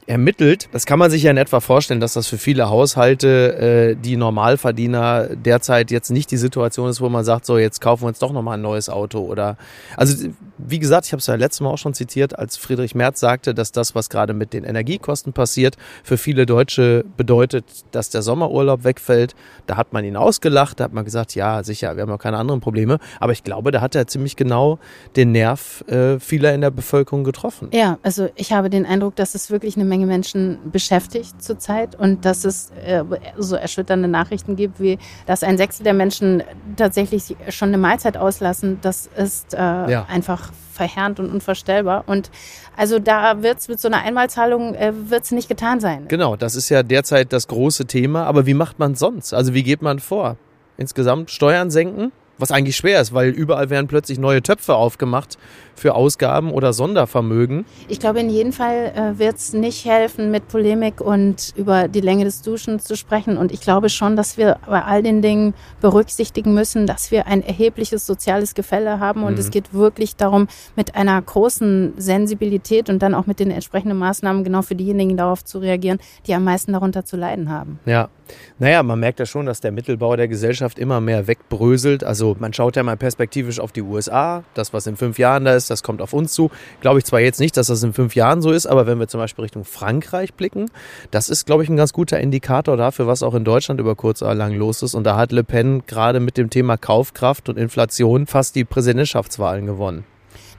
ermittelt. 0.10 0.70
Das 0.72 0.86
kann 0.86 0.98
man 0.98 1.12
sich 1.12 1.24
ja 1.24 1.32
in 1.32 1.38
etwa 1.38 1.60
vorstellen, 1.60 2.00
dass 2.00 2.14
das 2.14 2.28
für 2.28 2.38
viele 2.38 2.70
Haushalte, 2.70 3.94
äh, 3.94 3.96
die 3.96 4.18
Normalverdiener 4.18 5.36
derzeit 5.36 5.92
jetzt 5.92 6.10
nicht 6.10 6.32
die 6.32 6.38
Situation 6.38 6.90
ist, 6.90 7.00
wo 7.00 7.10
man 7.10 7.24
sagt, 7.24 7.46
so 7.46 7.58
jetzt 7.58 7.80
kaufen 7.80 8.04
wir 8.04 8.08
uns 8.08 8.20
doch 8.20 8.34
nochmal 8.34 8.58
ein 8.58 8.62
neues 8.62 8.90
Auto 8.90 9.20
oder 9.20 9.56
also 9.96 10.30
wie 10.58 10.80
gesagt, 10.80 11.06
ich 11.06 11.14
habe 11.14 11.20
es 11.20 11.28
ja 11.28 11.36
letztes 11.36 11.62
Mal 11.62 11.70
auch 11.70 11.78
schon 11.78 11.94
zitiert, 11.94 12.38
als 12.38 12.58
Friedrich 12.58 12.96
Merz 12.96 13.20
sagte, 13.20 13.54
dass 13.54 13.72
das, 13.72 13.96
was 13.96 14.10
gerade 14.10 14.34
mit 14.34 14.54
den 14.54 14.64
Energiekosten 14.64 15.32
passiert, 15.32 15.78
für 16.04 16.18
viele 16.18 16.46
Deutsche 16.46 17.06
bedeutet, 17.18 17.66
dass 17.92 18.10
der 18.10 18.22
Sommerurlaub 18.22 18.84
wegfällt. 18.84 19.36
Da 19.68 19.78
hat 19.78 19.94
man 19.94 20.04
ihn 20.04 20.18
ausgelacht, 20.18 20.80
da 20.80 20.86
hat 20.86 20.94
man 20.94 21.06
gesagt, 21.06 21.36
ja, 21.36 21.64
sicher, 21.64 21.96
wir 21.96 22.04
haben 22.04 22.12
auch 22.12 22.20
keine 22.20 22.38
anderen 22.38 22.60
Probleme. 22.60 23.00
Aber 23.20 23.32
ich 23.32 23.44
glaube, 23.44 23.72
da 23.72 23.82
hat 23.82 23.96
er 23.96 24.08
ziemlich 24.08 24.36
genau 24.36 24.80
den 25.16 25.32
Nerv 25.32 25.84
äh, 25.88 26.20
vieler 26.20 26.54
in 26.54 26.62
der 26.62 26.72
Bevölkerung 26.72 27.24
getroffen. 27.24 27.70
Ja, 27.72 28.00
also 28.04 28.30
ich 28.36 28.52
habe 28.52 28.70
den 28.70 28.86
Eindruck, 28.86 29.16
dass 29.16 29.36
es 29.36 29.52
wirklich 29.52 29.76
eine 29.76 29.86
Menge 29.86 29.99
Menschen 30.06 30.60
beschäftigt 30.72 31.42
zurzeit 31.42 31.96
und 31.96 32.26
dass 32.26 32.46
es 32.46 32.72
äh, 32.86 33.04
so 33.38 33.56
erschütternde 33.56 34.08
Nachrichten 34.08 34.56
gibt, 34.56 34.80
wie 34.80 34.98
dass 35.26 35.44
ein 35.44 35.58
Sechstel 35.58 35.84
der 35.84 35.94
Menschen 35.94 36.44
tatsächlich 36.76 37.36
schon 37.50 37.70
eine 37.70 37.78
Mahlzeit 37.78 38.18
auslassen. 38.18 38.80
Das 38.82 39.10
ist 39.18 39.54
äh, 39.54 39.58
ja. 39.58 40.06
einfach 40.10 40.52
verheerend 40.74 41.20
und 41.20 41.30
unvorstellbar. 41.30 42.04
Und 42.08 42.32
also 42.78 43.00
da 43.00 43.44
wird 43.44 43.60
es 43.60 43.68
mit 43.68 43.80
so 43.80 43.88
einer 43.88 44.02
Einmalzahlung 44.04 44.76
äh, 44.76 44.94
wird's 44.96 45.32
nicht 45.32 45.50
getan 45.50 45.80
sein. 45.80 46.08
Genau, 46.08 46.36
das 46.36 46.56
ist 46.56 46.70
ja 46.70 46.84
derzeit 46.84 47.34
das 47.34 47.48
große 47.48 47.86
Thema. 47.86 48.26
Aber 48.26 48.46
wie 48.46 48.54
macht 48.54 48.80
man 48.80 48.96
sonst? 48.96 49.34
Also 49.34 49.54
wie 49.54 49.64
geht 49.64 49.82
man 49.82 50.00
vor? 50.00 50.38
Insgesamt 50.78 51.32
Steuern 51.32 51.70
senken? 51.70 52.12
Was 52.38 52.52
eigentlich 52.52 52.78
schwer 52.78 53.02
ist, 53.02 53.14
weil 53.14 53.32
überall 53.32 53.70
werden 53.70 53.88
plötzlich 53.88 54.18
neue 54.18 54.42
Töpfe 54.42 54.76
aufgemacht 54.76 55.38
für 55.80 55.96
Ausgaben 55.96 56.52
oder 56.52 56.74
Sondervermögen. 56.74 57.66
Ich 57.88 58.00
glaube, 58.00 58.20
in 58.20 58.30
jedem 58.30 58.54
Fall 58.54 58.94
äh, 58.96 59.20
wird 59.20 59.38
es 59.38 59.54
nicht 59.54 59.86
helfen, 59.86 60.32
mit 60.32 60.48
Polemik 60.48 61.02
und 61.02 61.54
über 61.56 61.88
die 61.88 62.02
Länge 62.02 62.26
des 62.26 62.42
Duschens 62.42 62.84
zu 62.84 62.96
sprechen. 62.96 63.38
Und 63.38 63.52
ich 63.52 63.62
glaube 63.62 63.90
schon, 63.90 64.16
dass 64.16 64.38
wir 64.38 64.58
bei 64.68 64.84
all 64.84 65.04
den 65.04 65.22
Dingen 65.22 65.54
berücksichtigen 65.82 66.54
müssen, 66.54 66.88
dass 66.88 67.12
wir 67.12 67.28
ein 67.28 67.42
erhebliches 67.42 68.06
soziales 68.06 68.56
Gefälle 68.56 69.00
haben. 69.00 69.24
Und 69.24 69.34
mhm. 69.34 69.40
es 69.40 69.52
geht 69.52 69.74
wirklich 69.74 70.16
darum, 70.16 70.48
mit 70.76 70.96
einer 70.96 71.22
großen 71.22 71.94
Sensibilität 71.98 72.90
und 72.90 73.00
dann 73.00 73.14
auch 73.14 73.26
mit 73.26 73.40
den 73.40 73.52
entsprechenden 73.52 73.98
Maßnahmen 73.98 74.44
genau 74.44 74.62
für 74.62 74.76
diejenigen 74.76 75.18
darauf 75.18 75.44
zu 75.44 75.60
reagieren, 75.60 76.00
die 76.28 76.34
am 76.34 76.44
meisten 76.44 76.74
darunter 76.74 77.06
zu 77.06 77.18
leiden 77.18 77.50
haben. 77.50 77.80
Ja, 77.86 78.10
naja, 78.58 78.84
man 78.84 79.00
merkt 79.00 79.20
ja 79.20 79.26
schon, 79.26 79.46
dass 79.46 79.62
der 79.62 79.72
Mittelbau 79.72 80.16
der 80.16 80.28
Gesellschaft 80.28 80.80
immer 80.80 81.02
mehr 81.02 81.28
wegbröselt. 81.28 82.04
Also 82.04 82.36
man 82.40 82.54
schaut 82.54 82.76
ja 82.76 82.84
mal 82.84 82.98
perspektivisch 82.98 83.60
auf 83.60 83.72
die 83.72 83.82
USA. 83.82 84.44
Das, 84.54 84.74
was 84.74 84.88
in 84.88 84.96
fünf 84.96 85.18
Jahren 85.18 85.46
da 85.46 85.56
ist, 85.56 85.69
das 85.70 85.84
kommt 85.84 86.02
auf 86.02 86.14
uns 86.14 86.34
zu. 86.34 86.52
Glaube 86.82 87.00
ich 87.00 87.06
zwar 87.06 87.20
jetzt 87.20 87.40
nicht, 87.40 87.58
dass 87.58 87.68
das 87.68 87.84
in 87.84 87.94
fünf 87.94 88.16
Jahren 88.16 88.42
so 88.42 88.52
ist, 88.52 88.66
aber 88.66 88.88
wenn 88.88 89.00
wir 89.00 89.08
zum 89.08 89.20
Beispiel 89.20 89.44
Richtung 89.44 89.66
Frankreich 89.66 90.34
blicken, 90.34 90.70
das 91.12 91.30
ist, 91.30 91.46
glaube 91.46 91.64
ich, 91.64 91.70
ein 91.70 91.78
ganz 91.78 91.94
guter 91.94 92.20
Indikator 92.20 92.78
dafür, 92.78 93.08
was 93.08 93.24
auch 93.24 93.34
in 93.34 93.44
Deutschland 93.44 93.80
über 93.80 93.96
kurz 93.96 94.22
oder 94.22 94.36
lang 94.36 94.54
los 94.54 94.82
ist. 94.82 94.96
Und 94.96 95.04
da 95.04 95.16
hat 95.16 95.32
Le 95.32 95.44
Pen 95.44 95.84
gerade 95.88 96.20
mit 96.20 96.38
dem 96.38 96.50
Thema 96.50 96.78
Kaufkraft 96.78 97.50
und 97.50 97.58
Inflation 97.58 98.28
fast 98.28 98.56
die 98.56 98.66
Präsidentschaftswahlen 98.66 99.66
gewonnen. 99.66 100.04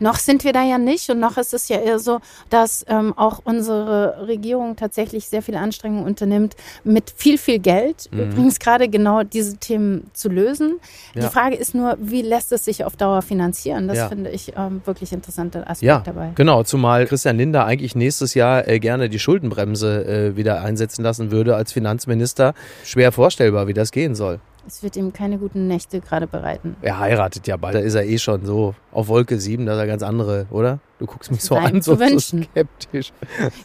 Noch 0.01 0.17
sind 0.17 0.45
wir 0.45 0.53
da 0.53 0.65
ja 0.65 0.79
nicht 0.79 1.09
und 1.11 1.21
noch 1.21 1.37
ist 1.37 1.55
es 1.55 1.69
ja 1.69 1.79
eher 1.79 1.99
so, 1.99 2.21
dass 2.49 2.85
ähm, 2.89 3.17
auch 3.17 3.41
unsere 3.45 4.27
Regierung 4.27 4.77
tatsächlich 4.77 5.29
sehr 5.29 5.43
viel 5.43 5.55
Anstrengung 5.55 6.05
unternimmt, 6.05 6.57
mit 6.85 7.13
viel, 7.17 7.39
viel 7.39 7.59
Geld 7.59 8.09
mhm. 8.11 8.21
übrigens 8.21 8.59
gerade 8.59 8.89
genau 8.89 9.23
diese 9.23 9.57
Themen 9.59 10.11
zu 10.15 10.29
lösen. 10.29 10.81
Ja. 11.15 11.23
Die 11.23 11.29
Frage 11.29 11.57
ist 11.57 11.75
nur, 11.75 11.97
wie 12.01 12.23
lässt 12.23 12.51
es 12.53 12.65
sich 12.65 12.85
auf 12.85 12.97
Dauer 12.97 13.23
finanzieren? 13.23 13.89
Das 13.89 13.99
ja. 13.99 14.09
finde 14.09 14.31
ich 14.31 14.53
ähm, 14.57 14.81
wirklich 14.85 15.13
interessanter 15.13 15.61
Aspekt 15.69 15.83
ja, 15.83 16.03
dabei. 16.05 16.33
Genau, 16.35 16.63
zumal 16.63 17.07
Christian 17.07 17.37
Linder 17.37 17.67
eigentlich 17.67 17.95
nächstes 17.95 18.35
Jahr 18.35 18.67
äh, 18.67 18.79
gerne 18.81 19.09
die 19.09 19.19
Schuldenbremse 19.19 20.05
äh, 20.05 20.37
wieder 20.37 20.63
einsetzen 20.63 21.03
lassen 21.03 21.31
würde 21.31 21.57
als 21.57 21.73
Finanzminister. 21.73 22.55
Schwer 22.85 23.13
vorstellbar, 23.13 23.67
wie 23.67 23.75
das 23.75 23.93
gehen 23.93 24.15
soll. 24.15 24.41
Es 24.67 24.83
wird 24.83 24.97
ihm 24.97 25.13
keine 25.13 25.39
guten 25.39 25.67
Nächte 25.67 26.01
gerade 26.01 26.27
bereiten. 26.27 26.77
Er 26.83 26.99
heiratet 26.99 27.47
ja 27.47 27.57
bald. 27.57 27.75
Da 27.75 27.81
ist 27.81 27.95
er 27.95 28.05
eh 28.05 28.19
schon 28.19 28.45
so 28.45 28.75
auf 28.93 29.09
Wolke 29.09 29.39
7, 29.39 29.67
dass 29.67 29.79
er 29.79 29.87
ganz 29.87 30.03
andere, 30.03 30.47
oder? 30.51 30.79
Du 30.99 31.07
guckst 31.07 31.31
mich 31.31 31.43
so 31.43 31.57
an, 31.57 31.81
so, 31.83 31.97
so 31.97 32.19
skeptisch. 32.19 33.13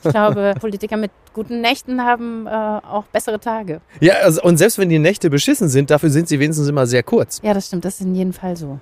Ich 0.03 0.11
glaube, 0.11 0.53
Politiker 0.59 0.97
mit 0.97 1.11
guten 1.33 1.61
Nächten 1.61 2.01
haben 2.01 2.47
äh, 2.47 2.49
auch 2.49 3.03
bessere 3.11 3.39
Tage. 3.39 3.81
Ja, 3.99 4.13
also, 4.23 4.41
und 4.41 4.57
selbst 4.57 4.77
wenn 4.77 4.89
die 4.89 4.99
Nächte 4.99 5.29
beschissen 5.29 5.67
sind, 5.67 5.89
dafür 5.91 6.09
sind 6.09 6.27
sie 6.27 6.39
wenigstens 6.39 6.67
immer 6.67 6.87
sehr 6.87 7.03
kurz. 7.03 7.41
Ja, 7.43 7.53
das 7.53 7.67
stimmt. 7.67 7.83
Das 7.85 7.95
ist 7.95 8.01
in 8.05 8.15
jedem 8.15 8.33
Fall 8.33 8.55
so. 8.55 8.79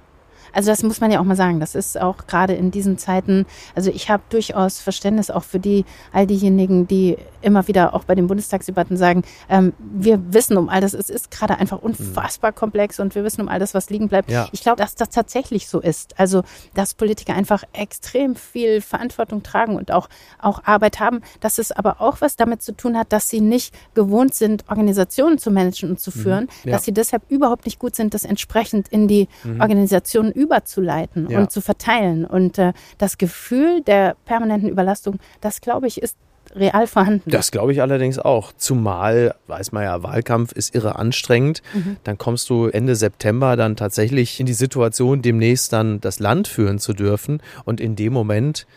Also 0.54 0.70
das 0.72 0.84
muss 0.84 1.02
man 1.02 1.12
ja 1.12 1.20
auch 1.20 1.24
mal 1.24 1.36
sagen. 1.36 1.60
Das 1.60 1.76
ist 1.76 2.00
auch 2.00 2.28
gerade 2.28 2.54
in 2.54 2.72
diesen 2.72 2.98
Zeiten, 2.98 3.46
also 3.76 3.92
ich 3.92 4.10
habe 4.10 4.24
durchaus 4.30 4.80
Verständnis 4.80 5.30
auch 5.30 5.44
für 5.44 5.60
die, 5.60 5.86
all 6.12 6.28
diejenigen, 6.28 6.88
die 6.88 7.18
immer 7.42 7.68
wieder 7.68 7.94
auch 7.94 8.06
bei 8.06 8.16
den 8.16 8.28
Bundestagsdebatten 8.28 8.98
sagen, 8.98 9.24
ähm, 9.50 9.74
wir 9.80 10.34
wissen 10.34 10.58
um 10.58 10.70
all 10.70 10.82
das, 10.82 10.94
es 10.94 11.10
ist 11.10 11.32
gerade 11.32 11.58
einfach 11.58 11.82
unfassbar 11.82 12.52
mhm. 12.52 12.56
komplex 12.56 13.00
und 13.00 13.16
wir 13.16 13.24
wissen 13.24 13.42
um 13.42 13.50
all 13.50 13.60
das, 13.60 13.74
was 13.74 13.90
liegen 13.90 14.08
bleibt. 14.08 14.30
Ja. 14.30 14.48
Ich 14.52 14.62
glaube, 14.62 14.78
dass 14.78 14.96
das 14.96 15.10
tatsächlich 15.10 15.68
so 15.68 15.80
ist. 15.80 16.20
Also, 16.20 16.44
dass 16.74 16.94
Politiker 16.94 17.34
einfach 17.34 17.64
extrem 17.74 18.36
viel 18.36 18.82
Verantwortung 18.82 19.44
tragen 19.44 19.76
und 19.76 19.92
auch, 19.92 20.10
auch 20.40 20.64
Arbeit 20.64 21.00
haben, 21.00 21.22
dass 21.40 21.58
es 21.58 21.72
aber 21.72 22.02
auch 22.02 22.22
was 22.22 22.36
damit 22.36 22.62
zu 22.62 22.76
tun 22.76 22.98
hat, 22.98 23.12
dass 23.12 23.30
sie 23.30 23.42
nicht 23.42 23.74
gewohnt 23.94 24.34
sind, 24.34 24.66
Organisationen 24.70 25.38
zu 25.38 25.52
managen 25.52 25.90
und 25.90 26.00
zu 26.00 26.12
mhm. 26.12 26.22
führen, 26.22 26.44
mhm. 26.44 26.70
ja. 26.70 26.72
dass 26.72 26.86
sie 26.86 26.94
deshalb 26.94 27.24
überhaupt 27.30 27.66
nicht 27.66 27.80
gut 27.80 27.96
sind, 27.96 28.14
das 28.14 28.24
entsprechend 28.24 28.88
in 28.88 29.08
die 29.08 29.28
mhm. 29.44 29.60
Organisationen 29.62 30.32
überzuleiten 30.44 31.30
ja. 31.30 31.40
und 31.40 31.52
zu 31.52 31.62
verteilen. 31.62 32.26
Und 32.26 32.58
äh, 32.58 32.74
das 32.98 33.18
Gefühl 33.18 33.82
der 33.82 34.16
permanenten 34.26 34.70
Überlastung, 34.70 35.20
das 35.42 35.62
glaube 35.62 35.88
ich, 35.88 36.02
ist 36.02 36.18
real 36.56 36.88
vorhanden. 36.88 37.30
Das 37.30 37.52
glaube 37.52 37.72
ich 37.72 37.82
allerdings 37.82 38.20
auch. 38.20 38.54
Zumal, 38.56 39.36
weiß 39.48 39.72
man 39.72 39.84
ja, 39.84 40.04
Wahlkampf 40.04 40.52
ist 40.52 40.76
irre 40.76 40.98
anstrengend. 40.98 41.62
Mhm. 41.74 41.98
Dann 42.04 42.18
kommst 42.18 42.50
du 42.50 42.68
Ende 42.68 42.96
September 42.96 43.56
dann 43.56 43.76
tatsächlich 43.76 44.40
in 44.40 44.46
die 44.46 44.54
Situation, 44.54 45.22
demnächst 45.22 45.74
dann 45.74 46.00
das 46.02 46.20
Land 46.20 46.48
führen 46.48 46.80
zu 46.80 46.94
dürfen. 46.94 47.42
Und 47.66 47.82
in 47.82 47.96
dem 47.96 48.14
Moment 48.14 48.68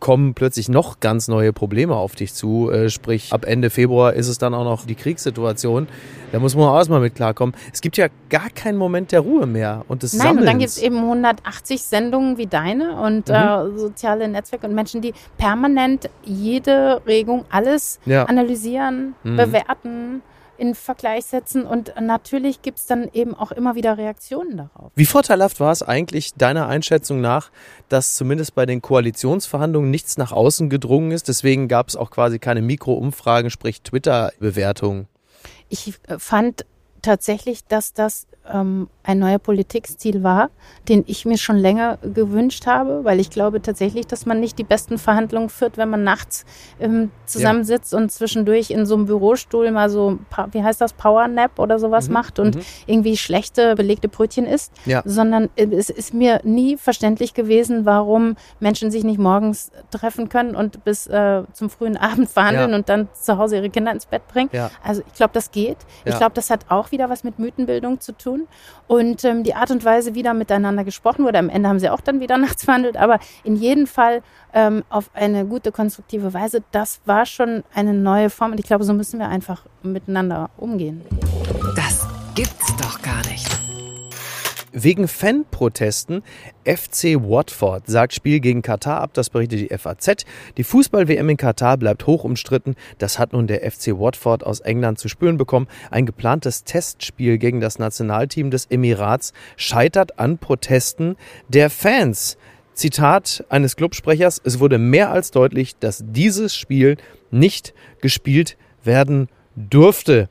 kommen 0.00 0.34
plötzlich 0.34 0.68
noch 0.68 0.98
ganz 1.00 1.28
neue 1.28 1.52
Probleme 1.52 1.94
auf 1.94 2.16
dich 2.16 2.34
zu. 2.34 2.70
Äh, 2.70 2.90
sprich, 2.90 3.32
ab 3.32 3.44
Ende 3.46 3.70
Februar 3.70 4.14
ist 4.14 4.28
es 4.28 4.38
dann 4.38 4.54
auch 4.54 4.64
noch 4.64 4.86
die 4.86 4.94
Kriegssituation. 4.94 5.88
Da 6.32 6.38
muss 6.38 6.56
man 6.56 6.68
auch 6.68 6.76
erstmal 6.76 7.00
mit 7.00 7.14
klarkommen. 7.14 7.54
Es 7.72 7.80
gibt 7.80 7.96
ja 7.96 8.08
gar 8.28 8.50
keinen 8.50 8.78
Moment 8.78 9.12
der 9.12 9.20
Ruhe 9.20 9.46
mehr 9.46 9.84
und 9.88 10.02
des 10.02 10.14
Nein, 10.14 10.20
Sammelns. 10.20 10.40
und 10.40 10.46
dann 10.46 10.58
gibt 10.58 10.70
es 10.70 10.78
eben 10.78 10.96
180 10.96 11.82
Sendungen 11.82 12.38
wie 12.38 12.46
deine 12.46 12.96
und 13.00 13.28
mhm. 13.28 13.34
äh, 13.34 13.78
soziale 13.78 14.26
Netzwerke 14.28 14.66
und 14.66 14.74
Menschen, 14.74 15.02
die 15.02 15.12
permanent 15.36 16.08
jede 16.24 17.02
Regung, 17.06 17.44
alles 17.50 18.00
ja. 18.06 18.24
analysieren, 18.24 19.14
mhm. 19.22 19.36
bewerten 19.36 20.22
in 20.60 20.74
Vergleich 20.74 21.24
setzen 21.24 21.64
und 21.64 21.94
natürlich 21.98 22.60
gibt 22.60 22.78
es 22.78 22.86
dann 22.86 23.08
eben 23.14 23.34
auch 23.34 23.50
immer 23.50 23.74
wieder 23.76 23.96
Reaktionen 23.96 24.58
darauf. 24.58 24.92
Wie 24.94 25.06
vorteilhaft 25.06 25.58
war 25.58 25.72
es 25.72 25.82
eigentlich 25.82 26.34
deiner 26.34 26.68
Einschätzung 26.68 27.22
nach, 27.22 27.50
dass 27.88 28.14
zumindest 28.14 28.54
bei 28.54 28.66
den 28.66 28.82
Koalitionsverhandlungen 28.82 29.90
nichts 29.90 30.18
nach 30.18 30.32
außen 30.32 30.68
gedrungen 30.68 31.12
ist? 31.12 31.28
Deswegen 31.28 31.66
gab 31.66 31.88
es 31.88 31.96
auch 31.96 32.10
quasi 32.10 32.38
keine 32.38 32.60
Mikroumfragen, 32.60 33.50
sprich 33.50 33.80
Twitter-Bewertungen. 33.80 35.08
Ich 35.70 35.94
äh, 36.06 36.18
fand 36.18 36.66
tatsächlich, 37.00 37.64
dass 37.64 37.94
das 37.94 38.26
ähm, 38.52 38.88
ein 39.02 39.18
neuer 39.18 39.38
Politikstil 39.38 40.22
war, 40.22 40.50
den 40.88 41.04
ich 41.06 41.24
mir 41.24 41.38
schon 41.38 41.56
länger 41.56 41.98
gewünscht 42.02 42.66
habe, 42.66 43.04
weil 43.04 43.18
ich 43.18 43.30
glaube 43.30 43.62
tatsächlich, 43.62 44.06
dass 44.06 44.26
man 44.26 44.40
nicht 44.40 44.58
die 44.58 44.64
besten 44.64 44.98
Verhandlungen 44.98 45.48
führt, 45.48 45.78
wenn 45.78 45.88
man 45.88 46.04
nachts 46.04 46.44
ähm, 46.80 47.10
zusammensitzt 47.24 47.92
ja. 47.92 47.98
und 47.98 48.12
zwischendurch 48.12 48.70
in 48.70 48.86
so 48.86 48.94
einem 48.94 49.06
Bürostuhl 49.06 49.70
mal 49.70 49.88
so, 49.88 50.18
wie 50.52 50.62
heißt 50.62 50.80
das, 50.80 50.92
Powernap 50.92 51.58
oder 51.58 51.78
sowas 51.78 52.08
mhm. 52.08 52.14
macht 52.14 52.38
und 52.38 52.56
mhm. 52.56 52.60
irgendwie 52.86 53.16
schlechte 53.16 53.74
belegte 53.74 54.08
Brötchen 54.08 54.46
isst, 54.46 54.72
ja. 54.84 55.02
sondern 55.04 55.48
äh, 55.56 55.66
es 55.66 55.90
ist 55.90 56.12
mir 56.12 56.40
nie 56.44 56.76
verständlich 56.76 57.34
gewesen, 57.34 57.86
warum 57.86 58.36
Menschen 58.60 58.90
sich 58.90 59.02
nicht 59.02 59.18
morgens 59.18 59.70
treffen 59.90 60.28
können 60.28 60.54
und 60.54 60.84
bis 60.84 61.06
äh, 61.06 61.42
zum 61.52 61.70
frühen 61.70 61.96
Abend 61.96 62.28
verhandeln 62.30 62.70
ja. 62.70 62.76
und 62.76 62.88
dann 62.88 63.08
zu 63.14 63.38
Hause 63.38 63.56
ihre 63.56 63.70
Kinder 63.70 63.92
ins 63.92 64.06
Bett 64.06 64.26
bringen. 64.28 64.50
Also 64.82 65.02
ich 65.06 65.14
glaube, 65.14 65.32
das 65.32 65.50
geht. 65.50 65.78
Ich 66.04 66.16
glaube, 66.16 66.32
das 66.34 66.50
hat 66.50 66.66
auch 66.68 66.90
wieder 66.90 67.08
was 67.08 67.24
mit 67.24 67.38
Mythenbildung 67.38 68.00
zu 68.00 68.12
tun. 68.12 68.39
Und 68.86 69.24
ähm, 69.24 69.44
die 69.44 69.54
Art 69.54 69.70
und 69.70 69.84
Weise, 69.84 70.14
wie 70.14 70.22
da 70.22 70.34
miteinander 70.34 70.84
gesprochen 70.84 71.24
wurde, 71.24 71.38
am 71.38 71.48
Ende 71.48 71.68
haben 71.68 71.78
sie 71.78 71.90
auch 71.90 72.00
dann 72.00 72.20
wieder 72.20 72.38
nachts 72.38 72.64
verhandelt, 72.64 72.96
aber 72.96 73.20
in 73.44 73.56
jedem 73.56 73.86
Fall 73.86 74.22
ähm, 74.52 74.82
auf 74.90 75.10
eine 75.14 75.46
gute, 75.46 75.72
konstruktive 75.72 76.34
Weise, 76.34 76.62
das 76.72 77.00
war 77.04 77.26
schon 77.26 77.62
eine 77.74 77.94
neue 77.94 78.30
Form. 78.30 78.52
Und 78.52 78.60
ich 78.60 78.66
glaube, 78.66 78.84
so 78.84 78.92
müssen 78.92 79.18
wir 79.20 79.28
einfach 79.28 79.64
miteinander 79.82 80.50
umgehen. 80.56 81.02
Das 81.76 82.06
gibt's 82.34 82.74
doch 82.76 83.00
gar 83.02 83.24
nicht. 83.30 83.39
Wegen 84.72 85.08
Fanprotesten 85.08 86.22
FC 86.64 87.16
Watford 87.16 87.88
sagt 87.88 88.14
Spiel 88.14 88.38
gegen 88.38 88.62
Katar 88.62 89.00
ab, 89.00 89.10
das 89.14 89.28
berichtet 89.28 89.58
die 89.58 89.76
FAZ. 89.76 90.24
Die 90.56 90.62
Fußball-WM 90.62 91.28
in 91.28 91.36
Katar 91.36 91.76
bleibt 91.76 92.06
hoch 92.06 92.22
umstritten. 92.22 92.76
Das 92.98 93.18
hat 93.18 93.32
nun 93.32 93.48
der 93.48 93.68
FC 93.68 93.98
Watford 93.98 94.46
aus 94.46 94.60
England 94.60 95.00
zu 95.00 95.08
spüren 95.08 95.38
bekommen. 95.38 95.66
Ein 95.90 96.06
geplantes 96.06 96.62
Testspiel 96.62 97.38
gegen 97.38 97.60
das 97.60 97.80
Nationalteam 97.80 98.52
des 98.52 98.66
Emirats 98.66 99.32
scheitert 99.56 100.20
an 100.20 100.38
Protesten 100.38 101.16
der 101.48 101.68
Fans. 101.68 102.38
Zitat 102.72 103.44
eines 103.48 103.74
Clubsprechers, 103.74 104.40
es 104.44 104.60
wurde 104.60 104.78
mehr 104.78 105.10
als 105.10 105.32
deutlich, 105.32 105.76
dass 105.80 106.04
dieses 106.06 106.54
Spiel 106.54 106.96
nicht 107.32 107.74
gespielt 108.00 108.56
werden 108.84 109.28
durfte. 109.56 110.28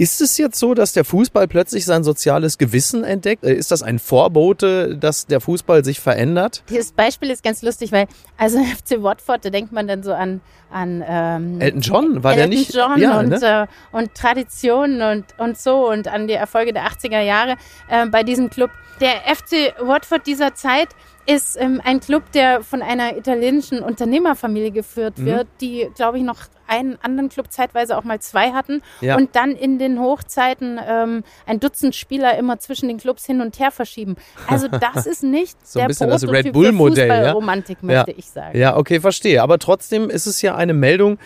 Ist 0.00 0.22
es 0.22 0.38
jetzt 0.38 0.58
so, 0.58 0.72
dass 0.72 0.94
der 0.94 1.04
Fußball 1.04 1.46
plötzlich 1.46 1.84
sein 1.84 2.04
soziales 2.04 2.56
Gewissen 2.56 3.04
entdeckt? 3.04 3.44
Äh, 3.44 3.52
ist 3.52 3.70
das 3.70 3.82
ein 3.82 3.98
Vorbote, 3.98 4.96
dass 4.96 5.26
der 5.26 5.42
Fußball 5.42 5.84
sich 5.84 6.00
verändert? 6.00 6.62
Dieses 6.70 6.92
Beispiel 6.92 7.28
ist 7.28 7.44
ganz 7.44 7.60
lustig, 7.60 7.92
weil 7.92 8.06
also 8.38 8.64
FC 8.64 9.02
Watford, 9.02 9.44
da 9.44 9.50
denkt 9.50 9.72
man 9.72 9.86
dann 9.86 10.02
so 10.02 10.14
an, 10.14 10.40
an 10.70 11.04
ähm, 11.06 11.60
Elton 11.60 11.80
John, 11.82 12.24
war 12.24 12.32
Elton 12.32 12.50
der 12.50 12.58
nicht? 12.58 12.74
John 12.74 12.98
ja, 12.98 13.18
und, 13.18 13.28
ne? 13.28 13.68
äh, 13.68 13.94
und 13.94 14.14
Traditionen 14.14 15.02
und, 15.02 15.38
und 15.38 15.58
so 15.58 15.90
und 15.90 16.08
an 16.08 16.28
die 16.28 16.32
Erfolge 16.32 16.72
der 16.72 16.86
80er 16.86 17.20
Jahre 17.20 17.56
äh, 17.90 18.06
bei 18.06 18.22
diesem 18.22 18.48
Club. 18.48 18.70
Der 19.02 19.16
FC 19.34 19.74
Watford 19.86 20.26
dieser 20.26 20.54
Zeit 20.54 20.88
ist 21.30 21.56
ähm, 21.60 21.80
ein 21.84 22.00
Club, 22.00 22.32
der 22.32 22.62
von 22.62 22.82
einer 22.82 23.16
italienischen 23.16 23.82
Unternehmerfamilie 23.82 24.72
geführt 24.72 25.18
mhm. 25.18 25.26
wird, 25.26 25.46
die, 25.60 25.88
glaube 25.94 26.18
ich, 26.18 26.24
noch 26.24 26.38
einen 26.66 26.98
anderen 27.02 27.28
Club 27.28 27.50
zeitweise 27.50 27.96
auch 27.96 28.04
mal 28.04 28.20
zwei 28.20 28.50
hatten 28.52 28.82
ja. 29.00 29.16
und 29.16 29.36
dann 29.36 29.52
in 29.52 29.78
den 29.78 30.00
Hochzeiten 30.00 30.80
ähm, 30.84 31.24
ein 31.46 31.60
Dutzend 31.60 31.94
Spieler 31.94 32.36
immer 32.36 32.58
zwischen 32.58 32.88
den 32.88 32.98
Clubs 32.98 33.26
hin 33.26 33.40
und 33.40 33.58
her 33.58 33.70
verschieben. 33.70 34.16
Also 34.46 34.68
das 34.94 35.06
ist 35.06 35.22
nicht 35.22 35.56
so 35.66 35.78
der 35.78 35.86
bisschen 35.86 36.10
das 36.10 36.26
Red 36.26 36.52
Bull 36.52 36.72
Modell, 36.72 37.08
ja? 37.08 37.32
Romantik 37.32 37.82
möchte 37.82 38.10
ja. 38.10 38.16
ich 38.16 38.26
sagen. 38.26 38.58
Ja, 38.58 38.76
okay, 38.76 39.00
verstehe. 39.00 39.42
Aber 39.42 39.58
trotzdem 39.58 40.10
ist 40.10 40.26
es 40.26 40.42
ja 40.42 40.54
eine 40.54 40.74
Meldung, 40.74 41.18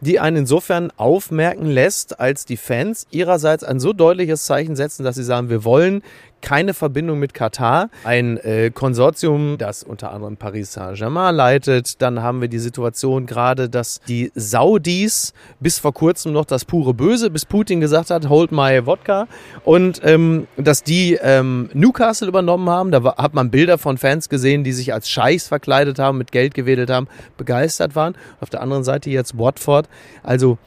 die 0.00 0.18
einen 0.18 0.38
insofern 0.38 0.90
aufmerken 0.96 1.66
lässt, 1.66 2.18
als 2.18 2.44
die 2.44 2.56
Fans 2.56 3.06
ihrerseits 3.10 3.62
ein 3.62 3.78
so 3.78 3.92
deutliches 3.92 4.44
Zeichen 4.44 4.74
setzen, 4.74 5.04
dass 5.04 5.14
sie 5.14 5.22
sagen, 5.22 5.48
wir 5.48 5.64
wollen 5.64 6.02
keine 6.42 6.74
Verbindung 6.74 7.18
mit 7.18 7.32
Katar. 7.32 7.88
Ein 8.04 8.36
äh, 8.38 8.70
Konsortium, 8.70 9.56
das 9.58 9.82
unter 9.82 10.12
anderem 10.12 10.36
Paris 10.36 10.72
Saint-Germain 10.72 11.34
leitet. 11.34 12.02
Dann 12.02 12.22
haben 12.22 12.40
wir 12.40 12.48
die 12.48 12.58
Situation 12.58 13.26
gerade, 13.26 13.68
dass 13.68 14.00
die 14.06 14.30
Saudis 14.34 15.32
bis 15.60 15.78
vor 15.78 15.94
kurzem 15.94 16.32
noch 16.32 16.44
das 16.44 16.64
pure 16.64 16.92
Böse, 16.92 17.30
bis 17.30 17.46
Putin 17.46 17.80
gesagt 17.80 18.10
hat, 18.10 18.28
hold 18.28 18.52
my 18.52 18.84
Wodka. 18.84 19.26
Und 19.64 20.00
ähm, 20.04 20.46
dass 20.56 20.82
die 20.82 21.18
ähm, 21.22 21.70
Newcastle 21.72 22.28
übernommen 22.28 22.68
haben. 22.68 22.90
Da 22.90 23.04
war, 23.04 23.16
hat 23.16 23.34
man 23.34 23.50
Bilder 23.50 23.78
von 23.78 23.98
Fans 23.98 24.28
gesehen, 24.28 24.64
die 24.64 24.72
sich 24.72 24.92
als 24.92 25.08
Scheichs 25.08 25.48
verkleidet 25.48 25.98
haben, 25.98 26.18
mit 26.18 26.32
Geld 26.32 26.54
gewedelt 26.54 26.90
haben, 26.90 27.08
begeistert 27.36 27.94
waren. 27.94 28.16
Auf 28.40 28.50
der 28.50 28.60
anderen 28.60 28.84
Seite 28.84 29.10
jetzt 29.10 29.38
Watford. 29.38 29.88
Also 30.22 30.58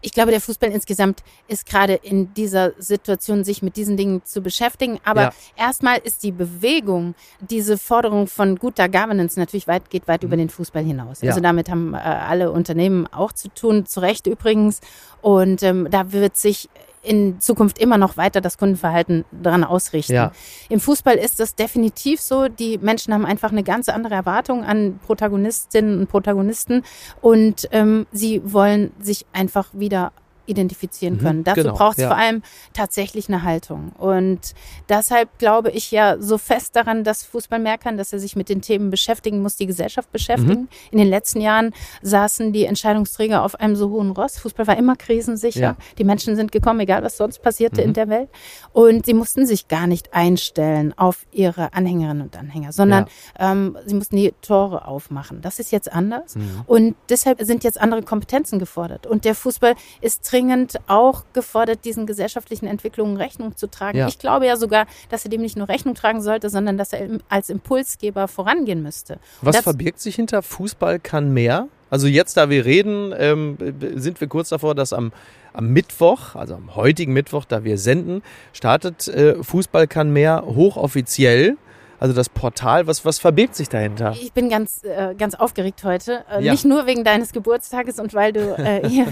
ich 0.00 0.12
glaube, 0.12 0.30
der 0.30 0.40
Fußball 0.40 0.70
insgesamt 0.70 1.22
ist 1.48 1.66
gerade 1.66 1.94
in 1.94 2.34
dieser 2.34 2.72
Situation, 2.78 3.44
sich 3.44 3.62
mit 3.62 3.76
diesen 3.76 3.96
Dingen 3.96 4.22
zu 4.24 4.40
beschäftigen. 4.40 4.98
Aber 5.04 5.22
ja. 5.22 5.32
erstmal 5.56 5.98
ist 5.98 6.22
die 6.22 6.32
Bewegung, 6.32 7.14
diese 7.40 7.78
Forderung 7.78 8.26
von 8.26 8.56
guter 8.56 8.88
Governance 8.88 9.38
natürlich 9.38 9.66
weit, 9.66 9.90
geht 9.90 10.06
weit 10.08 10.22
mhm. 10.22 10.28
über 10.28 10.36
den 10.36 10.50
Fußball 10.50 10.84
hinaus. 10.84 11.22
Ja. 11.22 11.30
Also 11.30 11.40
damit 11.40 11.70
haben 11.70 11.94
äh, 11.94 11.98
alle 11.98 12.50
Unternehmen 12.50 13.06
auch 13.06 13.32
zu 13.32 13.48
tun, 13.48 13.86
zu 13.86 14.00
Recht 14.00 14.26
übrigens. 14.26 14.80
Und 15.22 15.62
ähm, 15.62 15.88
da 15.90 16.12
wird 16.12 16.36
sich 16.36 16.68
in 17.04 17.40
Zukunft 17.40 17.78
immer 17.78 17.98
noch 17.98 18.16
weiter 18.16 18.40
das 18.40 18.58
Kundenverhalten 18.58 19.24
daran 19.30 19.64
ausrichten. 19.64 20.14
Ja. 20.14 20.32
Im 20.68 20.80
Fußball 20.80 21.16
ist 21.16 21.40
das 21.40 21.54
definitiv 21.54 22.20
so. 22.20 22.48
Die 22.48 22.78
Menschen 22.78 23.12
haben 23.12 23.26
einfach 23.26 23.52
eine 23.52 23.62
ganz 23.62 23.88
andere 23.88 24.14
Erwartung 24.14 24.64
an 24.64 24.98
Protagonistinnen 25.04 26.00
und 26.00 26.08
Protagonisten 26.08 26.82
und 27.20 27.68
ähm, 27.72 28.06
sie 28.12 28.40
wollen 28.44 28.92
sich 29.00 29.26
einfach 29.32 29.68
wieder 29.72 30.12
identifizieren 30.46 31.18
können. 31.18 31.40
Mhm, 31.40 31.44
Dazu 31.44 31.62
genau, 31.62 31.74
braucht 31.74 31.98
es 31.98 32.02
ja. 32.02 32.08
vor 32.08 32.16
allem 32.16 32.42
tatsächlich 32.72 33.28
eine 33.28 33.42
Haltung. 33.42 33.92
Und 33.98 34.54
deshalb 34.88 35.38
glaube 35.38 35.70
ich 35.70 35.90
ja 35.90 36.16
so 36.20 36.38
fest 36.38 36.76
daran, 36.76 37.04
dass 37.04 37.24
Fußball 37.24 37.58
mehr 37.58 37.78
kann, 37.78 37.96
dass 37.96 38.12
er 38.12 38.18
sich 38.18 38.36
mit 38.36 38.48
den 38.48 38.62
Themen 38.62 38.90
beschäftigen 38.90 39.42
muss, 39.42 39.56
die 39.56 39.66
Gesellschaft 39.66 40.10
beschäftigen. 40.12 40.62
Mhm. 40.62 40.68
In 40.90 40.98
den 40.98 41.08
letzten 41.08 41.40
Jahren 41.40 41.72
saßen 42.02 42.52
die 42.52 42.64
Entscheidungsträger 42.64 43.42
auf 43.42 43.58
einem 43.60 43.76
so 43.76 43.90
hohen 43.90 44.10
Ross. 44.10 44.38
Fußball 44.38 44.66
war 44.66 44.76
immer 44.76 44.96
krisensicher. 44.96 45.60
Ja. 45.60 45.76
Die 45.98 46.04
Menschen 46.04 46.36
sind 46.36 46.52
gekommen, 46.52 46.80
egal 46.80 47.02
was 47.02 47.16
sonst 47.16 47.42
passierte 47.42 47.80
mhm. 47.80 47.88
in 47.88 47.92
der 47.94 48.08
Welt. 48.08 48.28
Und 48.72 49.06
sie 49.06 49.14
mussten 49.14 49.46
sich 49.46 49.68
gar 49.68 49.86
nicht 49.86 50.12
einstellen 50.14 50.96
auf 50.96 51.26
ihre 51.32 51.72
Anhängerinnen 51.72 52.22
und 52.22 52.36
Anhänger, 52.36 52.72
sondern 52.72 53.06
ja. 53.38 53.52
ähm, 53.52 53.76
sie 53.86 53.94
mussten 53.94 54.16
die 54.16 54.34
Tore 54.42 54.86
aufmachen. 54.86 55.40
Das 55.40 55.58
ist 55.58 55.72
jetzt 55.72 55.92
anders. 55.92 56.36
Mhm. 56.36 56.62
Und 56.66 56.96
deshalb 57.08 57.40
sind 57.42 57.64
jetzt 57.64 57.80
andere 57.80 58.02
Kompetenzen 58.02 58.58
gefordert. 58.58 59.06
Und 59.06 59.24
der 59.24 59.34
Fußball 59.34 59.74
ist 60.00 60.24
dringend 60.34 60.80
auch 60.88 61.22
gefordert, 61.32 61.84
diesen 61.84 62.06
gesellschaftlichen 62.06 62.66
Entwicklungen 62.66 63.16
Rechnung 63.16 63.56
zu 63.56 63.70
tragen. 63.70 63.98
Ja. 63.98 64.08
Ich 64.08 64.18
glaube 64.18 64.46
ja 64.46 64.56
sogar, 64.56 64.86
dass 65.08 65.24
er 65.24 65.30
dem 65.30 65.40
nicht 65.40 65.56
nur 65.56 65.68
Rechnung 65.68 65.94
tragen 65.94 66.22
sollte, 66.22 66.50
sondern 66.50 66.76
dass 66.76 66.92
er 66.92 67.20
als 67.28 67.50
Impulsgeber 67.50 68.26
vorangehen 68.26 68.82
müsste. 68.82 69.18
Was 69.42 69.60
verbirgt 69.60 70.00
sich 70.00 70.16
hinter 70.16 70.42
Fußball 70.42 70.98
kann 70.98 71.32
mehr? 71.32 71.68
Also 71.88 72.08
jetzt, 72.08 72.36
da 72.36 72.50
wir 72.50 72.64
reden, 72.64 73.14
ähm, 73.16 73.56
sind 73.94 74.20
wir 74.20 74.26
kurz 74.26 74.48
davor, 74.48 74.74
dass 74.74 74.92
am, 74.92 75.12
am 75.52 75.68
Mittwoch, 75.68 76.34
also 76.34 76.54
am 76.56 76.74
heutigen 76.74 77.12
Mittwoch, 77.12 77.44
da 77.44 77.62
wir 77.62 77.78
senden, 77.78 78.22
startet 78.52 79.06
äh, 79.06 79.40
Fußball 79.40 79.86
kann 79.86 80.12
mehr 80.12 80.42
hochoffiziell. 80.44 81.56
Also 82.04 82.14
das 82.14 82.28
Portal, 82.28 82.86
was, 82.86 83.06
was 83.06 83.18
verbirgt 83.18 83.54
sich 83.54 83.70
dahinter? 83.70 84.14
Ich 84.20 84.34
bin 84.34 84.50
ganz, 84.50 84.84
äh, 84.84 85.14
ganz 85.14 85.34
aufgeregt 85.34 85.84
heute. 85.84 86.22
Äh, 86.30 86.44
ja. 86.44 86.52
Nicht 86.52 86.66
nur 86.66 86.84
wegen 86.84 87.02
deines 87.02 87.32
Geburtstages 87.32 87.98
und 87.98 88.12
weil 88.12 88.34
du 88.34 88.54
äh, 88.58 88.86
hier, 88.90 89.10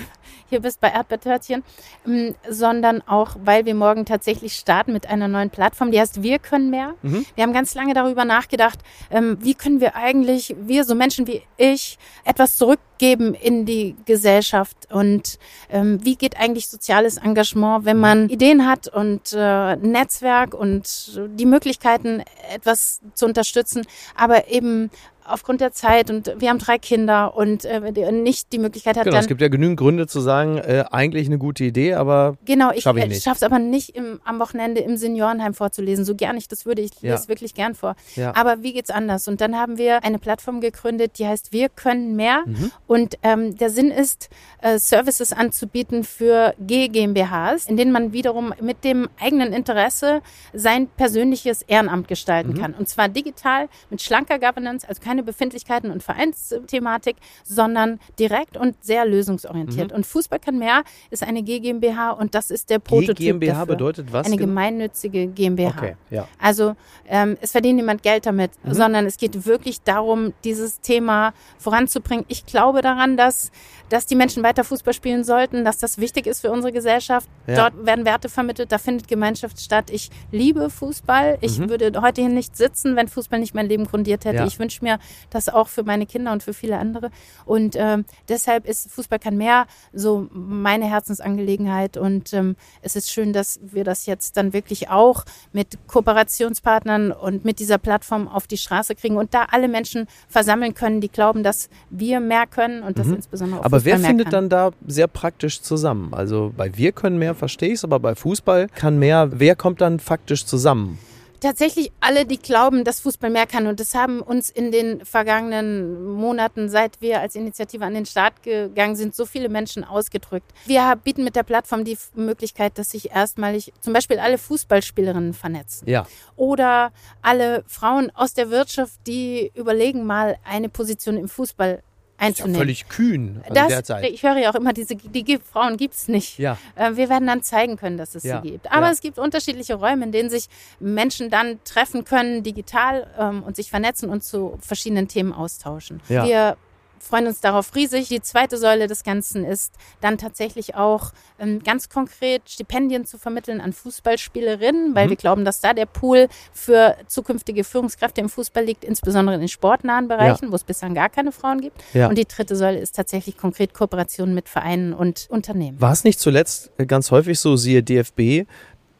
hier 0.50 0.60
bist 0.60 0.78
bei 0.78 0.88
Erdbeertörtchen, 0.88 1.64
ähm, 2.06 2.34
sondern 2.50 3.00
auch, 3.08 3.34
weil 3.42 3.64
wir 3.64 3.74
morgen 3.74 4.04
tatsächlich 4.04 4.52
starten 4.52 4.92
mit 4.92 5.08
einer 5.08 5.26
neuen 5.26 5.48
Plattform, 5.48 5.90
die 5.90 5.98
heißt 5.98 6.22
Wir 6.22 6.38
können 6.38 6.68
mehr. 6.68 6.92
Mhm. 7.00 7.24
Wir 7.34 7.44
haben 7.44 7.54
ganz 7.54 7.74
lange 7.74 7.94
darüber 7.94 8.26
nachgedacht, 8.26 8.78
ähm, 9.10 9.38
wie 9.40 9.54
können 9.54 9.80
wir 9.80 9.96
eigentlich, 9.96 10.54
wir 10.58 10.84
so 10.84 10.94
Menschen 10.94 11.26
wie 11.26 11.40
ich, 11.56 11.98
etwas 12.26 12.58
zurückgeben 12.58 12.91
in 13.02 13.66
die 13.66 13.96
Gesellschaft. 14.04 14.88
Und 14.90 15.38
ähm, 15.70 15.98
wie 16.04 16.16
geht 16.16 16.36
eigentlich 16.36 16.68
soziales 16.68 17.16
Engagement, 17.16 17.84
wenn 17.84 17.98
man 17.98 18.28
Ideen 18.28 18.66
hat 18.66 18.88
und 18.88 19.32
äh, 19.32 19.76
Netzwerk 19.76 20.54
und 20.54 21.20
die 21.36 21.46
Möglichkeiten, 21.46 22.22
etwas 22.54 23.00
zu 23.14 23.26
unterstützen, 23.26 23.82
aber 24.16 24.48
eben 24.48 24.90
aufgrund 25.26 25.60
der 25.60 25.72
Zeit 25.72 26.10
und 26.10 26.32
wir 26.38 26.48
haben 26.48 26.58
drei 26.58 26.78
Kinder 26.78 27.36
und 27.36 27.64
äh, 27.64 28.12
nicht 28.12 28.52
die 28.52 28.58
Möglichkeit 28.58 28.96
hat 28.96 29.04
genau, 29.04 29.14
dann. 29.14 29.22
Es 29.22 29.28
gibt 29.28 29.40
ja 29.40 29.48
genügend 29.48 29.78
Gründe 29.78 30.06
zu 30.06 30.20
sagen, 30.20 30.58
äh, 30.58 30.84
eigentlich 30.90 31.26
eine 31.26 31.38
gute 31.38 31.64
Idee, 31.64 31.94
aber 31.94 32.36
genau, 32.44 32.70
ich, 32.72 32.82
schaff 32.82 32.96
ich 32.96 33.06
nicht. 33.06 33.22
schaffe 33.22 33.36
es 33.36 33.42
aber 33.42 33.58
nicht 33.58 33.90
im, 33.90 34.20
am 34.24 34.38
Wochenende 34.38 34.80
im 34.80 34.96
Seniorenheim 34.96 35.54
vorzulesen. 35.54 36.04
So 36.04 36.14
gern 36.14 36.36
ich 36.36 36.48
das 36.48 36.66
würde, 36.66 36.82
ich 36.82 36.90
ja. 37.00 37.14
lese 37.14 37.28
wirklich 37.28 37.54
gern 37.54 37.74
vor. 37.74 37.96
Ja. 38.16 38.34
Aber 38.36 38.62
wie 38.62 38.72
geht's 38.72 38.90
anders? 38.90 39.28
Und 39.28 39.40
dann 39.40 39.56
haben 39.56 39.78
wir 39.78 40.04
eine 40.04 40.18
Plattform 40.18 40.60
gegründet, 40.60 41.18
die 41.18 41.26
heißt 41.26 41.52
Wir 41.52 41.68
können 41.68 42.16
mehr. 42.16 42.42
Mhm. 42.46 42.70
Und 42.86 43.18
ähm, 43.22 43.56
der 43.56 43.70
Sinn 43.70 43.90
ist, 43.90 44.28
äh, 44.60 44.78
Services 44.78 45.32
anzubieten 45.32 46.04
für 46.04 46.54
G 46.58 46.88
GmbHs, 46.88 47.66
in 47.66 47.76
denen 47.76 47.92
man 47.92 48.12
wiederum 48.12 48.54
mit 48.60 48.84
dem 48.84 49.08
eigenen 49.20 49.52
Interesse 49.52 50.22
sein 50.52 50.88
persönliches 50.88 51.62
Ehrenamt 51.62 52.08
gestalten 52.08 52.52
mhm. 52.52 52.58
kann. 52.58 52.74
Und 52.74 52.88
zwar 52.88 53.08
digital 53.08 53.68
mit 53.90 54.02
schlanker 54.02 54.38
Governance, 54.38 54.88
also 54.88 55.00
keine 55.12 55.22
Befindlichkeiten 55.22 55.90
und 55.90 56.02
Vereinsthematik, 56.02 57.16
sondern 57.44 58.00
direkt 58.18 58.56
und 58.56 58.82
sehr 58.82 59.04
lösungsorientiert. 59.04 59.90
Mhm. 59.90 59.96
Und 59.96 60.06
Fußball 60.06 60.38
kann 60.38 60.58
mehr 60.58 60.84
ist 61.10 61.22
eine 61.22 61.42
GmbH 61.42 62.12
und 62.12 62.34
das 62.34 62.50
ist 62.50 62.70
der 62.70 62.78
Prototyp. 62.78 63.18
GmbH 63.18 63.52
dafür. 63.52 63.66
bedeutet 63.66 64.12
was? 64.12 64.26
Eine 64.26 64.36
genau? 64.36 64.48
gemeinnützige 64.48 65.26
GmbH. 65.26 65.68
Okay, 65.76 65.96
ja. 66.08 66.26
Also 66.38 66.76
ähm, 67.06 67.36
es 67.42 67.52
verdient 67.52 67.76
niemand 67.76 68.02
Geld 68.02 68.24
damit, 68.24 68.52
mhm. 68.64 68.72
sondern 68.72 69.04
es 69.04 69.18
geht 69.18 69.44
wirklich 69.44 69.82
darum, 69.82 70.32
dieses 70.44 70.80
Thema 70.80 71.34
voranzubringen. 71.58 72.24
Ich 72.28 72.46
glaube 72.46 72.80
daran, 72.80 73.18
dass, 73.18 73.50
dass 73.90 74.06
die 74.06 74.14
Menschen 74.14 74.42
weiter 74.42 74.64
Fußball 74.64 74.94
spielen 74.94 75.24
sollten, 75.24 75.62
dass 75.62 75.76
das 75.76 75.98
wichtig 75.98 76.26
ist 76.26 76.40
für 76.40 76.50
unsere 76.50 76.72
Gesellschaft. 76.72 77.28
Ja. 77.46 77.68
Dort 77.68 77.84
werden 77.84 78.06
Werte 78.06 78.30
vermittelt, 78.30 78.72
da 78.72 78.78
findet 78.78 79.08
Gemeinschaft 79.08 79.60
statt. 79.60 79.90
Ich 79.90 80.08
liebe 80.30 80.70
Fußball. 80.70 81.36
Ich 81.42 81.58
mhm. 81.58 81.68
würde 81.68 82.00
heute 82.00 82.22
hier 82.22 82.30
nicht 82.30 82.56
sitzen, 82.56 82.96
wenn 82.96 83.08
Fußball 83.08 83.38
nicht 83.38 83.54
mein 83.54 83.68
Leben 83.68 83.84
grundiert 83.84 84.24
hätte. 84.24 84.38
Ja. 84.38 84.46
Ich 84.46 84.58
wünsche 84.58 84.82
mir, 84.82 84.98
das 85.30 85.48
auch 85.48 85.68
für 85.68 85.82
meine 85.82 86.06
Kinder 86.06 86.32
und 86.32 86.42
für 86.42 86.52
viele 86.52 86.78
andere. 86.78 87.10
Und 87.44 87.76
ähm, 87.76 88.04
deshalb 88.28 88.66
ist 88.66 88.90
Fußball 88.90 89.18
kann 89.18 89.36
mehr 89.36 89.66
so 89.92 90.28
meine 90.32 90.86
Herzensangelegenheit. 90.86 91.96
Und 91.96 92.32
ähm, 92.32 92.56
es 92.82 92.96
ist 92.96 93.10
schön, 93.10 93.32
dass 93.32 93.60
wir 93.62 93.84
das 93.84 94.06
jetzt 94.06 94.36
dann 94.36 94.52
wirklich 94.52 94.90
auch 94.90 95.24
mit 95.52 95.78
Kooperationspartnern 95.86 97.12
und 97.12 97.44
mit 97.44 97.58
dieser 97.58 97.78
Plattform 97.78 98.28
auf 98.28 98.46
die 98.46 98.56
Straße 98.56 98.94
kriegen 98.94 99.16
und 99.16 99.34
da 99.34 99.46
alle 99.50 99.68
Menschen 99.68 100.06
versammeln 100.28 100.74
können, 100.74 101.00
die 101.00 101.08
glauben, 101.08 101.42
dass 101.42 101.68
wir 101.90 102.20
mehr 102.20 102.46
können 102.46 102.82
und 102.82 102.98
das 102.98 103.06
mhm. 103.06 103.16
insbesondere 103.16 103.60
auch 103.60 103.64
Aber 103.64 103.78
Fußball 103.78 104.00
wer 104.00 104.08
findet 104.08 104.26
kann. 104.26 104.48
dann 104.48 104.48
da 104.48 104.70
sehr 104.86 105.06
praktisch 105.06 105.62
zusammen? 105.62 106.12
Also 106.14 106.52
bei 106.56 106.76
wir 106.76 106.92
können 106.92 107.18
mehr 107.18 107.34
verstehe 107.34 107.68
ich 107.68 107.74
es, 107.74 107.84
aber 107.84 108.00
bei 108.00 108.14
Fußball 108.14 108.68
kann 108.74 108.98
mehr. 108.98 109.28
Wer 109.32 109.56
kommt 109.56 109.80
dann 109.80 109.98
faktisch 109.98 110.46
zusammen? 110.46 110.98
Tatsächlich 111.42 111.92
alle, 112.00 112.24
die 112.24 112.38
glauben, 112.38 112.84
dass 112.84 113.00
Fußball 113.00 113.30
mehr 113.30 113.46
kann. 113.46 113.66
Und 113.66 113.80
das 113.80 113.94
haben 113.94 114.20
uns 114.20 114.48
in 114.48 114.72
den 114.72 115.04
vergangenen 115.04 116.12
Monaten, 116.12 116.68
seit 116.68 117.00
wir 117.00 117.20
als 117.20 117.34
Initiative 117.34 117.84
an 117.84 117.94
den 117.94 118.06
Start 118.06 118.42
gegangen 118.42 118.96
sind, 118.96 119.14
so 119.14 119.26
viele 119.26 119.48
Menschen 119.48 119.84
ausgedrückt. 119.84 120.50
Wir 120.64 120.94
bieten 120.96 121.24
mit 121.24 121.36
der 121.36 121.42
Plattform 121.42 121.84
die 121.84 121.98
Möglichkeit, 122.14 122.78
dass 122.78 122.92
sich 122.92 123.10
erstmalig 123.10 123.72
zum 123.80 123.92
Beispiel 123.92 124.18
alle 124.18 124.38
Fußballspielerinnen 124.38 125.34
vernetzen. 125.34 125.88
Ja. 125.88 126.06
Oder 126.36 126.92
alle 127.20 127.64
Frauen 127.66 128.10
aus 128.14 128.34
der 128.34 128.50
Wirtschaft, 128.50 128.94
die 129.06 129.50
überlegen 129.54 130.06
mal 130.06 130.36
eine 130.44 130.68
Position 130.68 131.16
im 131.16 131.28
Fußball 131.28 131.82
einzunehmen. 132.22 132.54
Ja 132.54 132.60
völlig 132.60 132.88
kühn 132.88 133.40
also 133.42 133.54
das, 133.54 133.68
derzeit. 133.68 134.10
Ich 134.10 134.22
höre 134.22 134.38
ja 134.38 134.50
auch 134.50 134.54
immer, 134.54 134.72
diese, 134.72 134.96
die 134.96 135.38
Frauen 135.38 135.76
gibt 135.76 135.94
es 135.94 136.08
nicht. 136.08 136.38
Ja. 136.38 136.56
Äh, 136.74 136.96
wir 136.96 137.08
werden 137.08 137.26
dann 137.26 137.42
zeigen 137.42 137.76
können, 137.76 137.98
dass 137.98 138.14
es 138.14 138.22
ja. 138.22 138.40
sie 138.40 138.50
gibt. 138.50 138.70
Aber 138.70 138.90
es 138.90 139.00
gibt 139.00 139.18
unterschiedliche 139.18 139.74
Räume, 139.74 140.04
in 140.04 140.12
denen 140.12 140.30
sich 140.30 140.48
Menschen 140.80 141.30
dann 141.30 141.58
treffen 141.64 142.04
können, 142.04 142.42
digital 142.42 143.06
ähm, 143.18 143.42
und 143.42 143.56
sich 143.56 143.70
vernetzen 143.70 144.08
und 144.08 144.22
zu 144.22 144.58
verschiedenen 144.60 145.08
Themen 145.08 145.32
austauschen. 145.32 146.00
Ja. 146.08 146.24
Wir 146.24 146.56
freuen 147.02 147.26
uns 147.26 147.40
darauf 147.40 147.74
riesig. 147.74 148.08
Die 148.08 148.22
zweite 148.22 148.56
Säule 148.56 148.86
des 148.86 149.02
Ganzen 149.02 149.44
ist 149.44 149.74
dann 150.00 150.18
tatsächlich 150.18 150.74
auch 150.76 151.12
ähm, 151.38 151.62
ganz 151.62 151.88
konkret 151.88 152.48
Stipendien 152.48 153.04
zu 153.04 153.18
vermitteln 153.18 153.60
an 153.60 153.72
Fußballspielerinnen, 153.72 154.94
weil 154.94 155.06
mhm. 155.06 155.10
wir 155.10 155.16
glauben, 155.16 155.44
dass 155.44 155.60
da 155.60 155.74
der 155.74 155.86
Pool 155.86 156.28
für 156.52 156.96
zukünftige 157.08 157.64
Führungskräfte 157.64 158.20
im 158.20 158.28
Fußball 158.28 158.64
liegt, 158.64 158.84
insbesondere 158.84 159.34
in 159.34 159.40
den 159.40 159.48
sportnahen 159.48 160.08
Bereichen, 160.08 160.46
ja. 160.46 160.50
wo 160.52 160.56
es 160.56 160.64
bislang 160.64 160.94
gar 160.94 161.08
keine 161.08 161.32
Frauen 161.32 161.60
gibt. 161.60 161.82
Ja. 161.92 162.08
Und 162.08 162.16
die 162.16 162.26
dritte 162.26 162.56
Säule 162.56 162.78
ist 162.78 162.94
tatsächlich 162.94 163.36
konkret 163.36 163.74
Kooperation 163.74 164.32
mit 164.34 164.48
Vereinen 164.48 164.92
und 164.92 165.26
Unternehmen. 165.28 165.80
War 165.80 165.92
es 165.92 166.04
nicht 166.04 166.20
zuletzt 166.20 166.70
ganz 166.86 167.10
häufig 167.10 167.40
so, 167.40 167.56
siehe 167.56 167.82
DFB, 167.82 168.46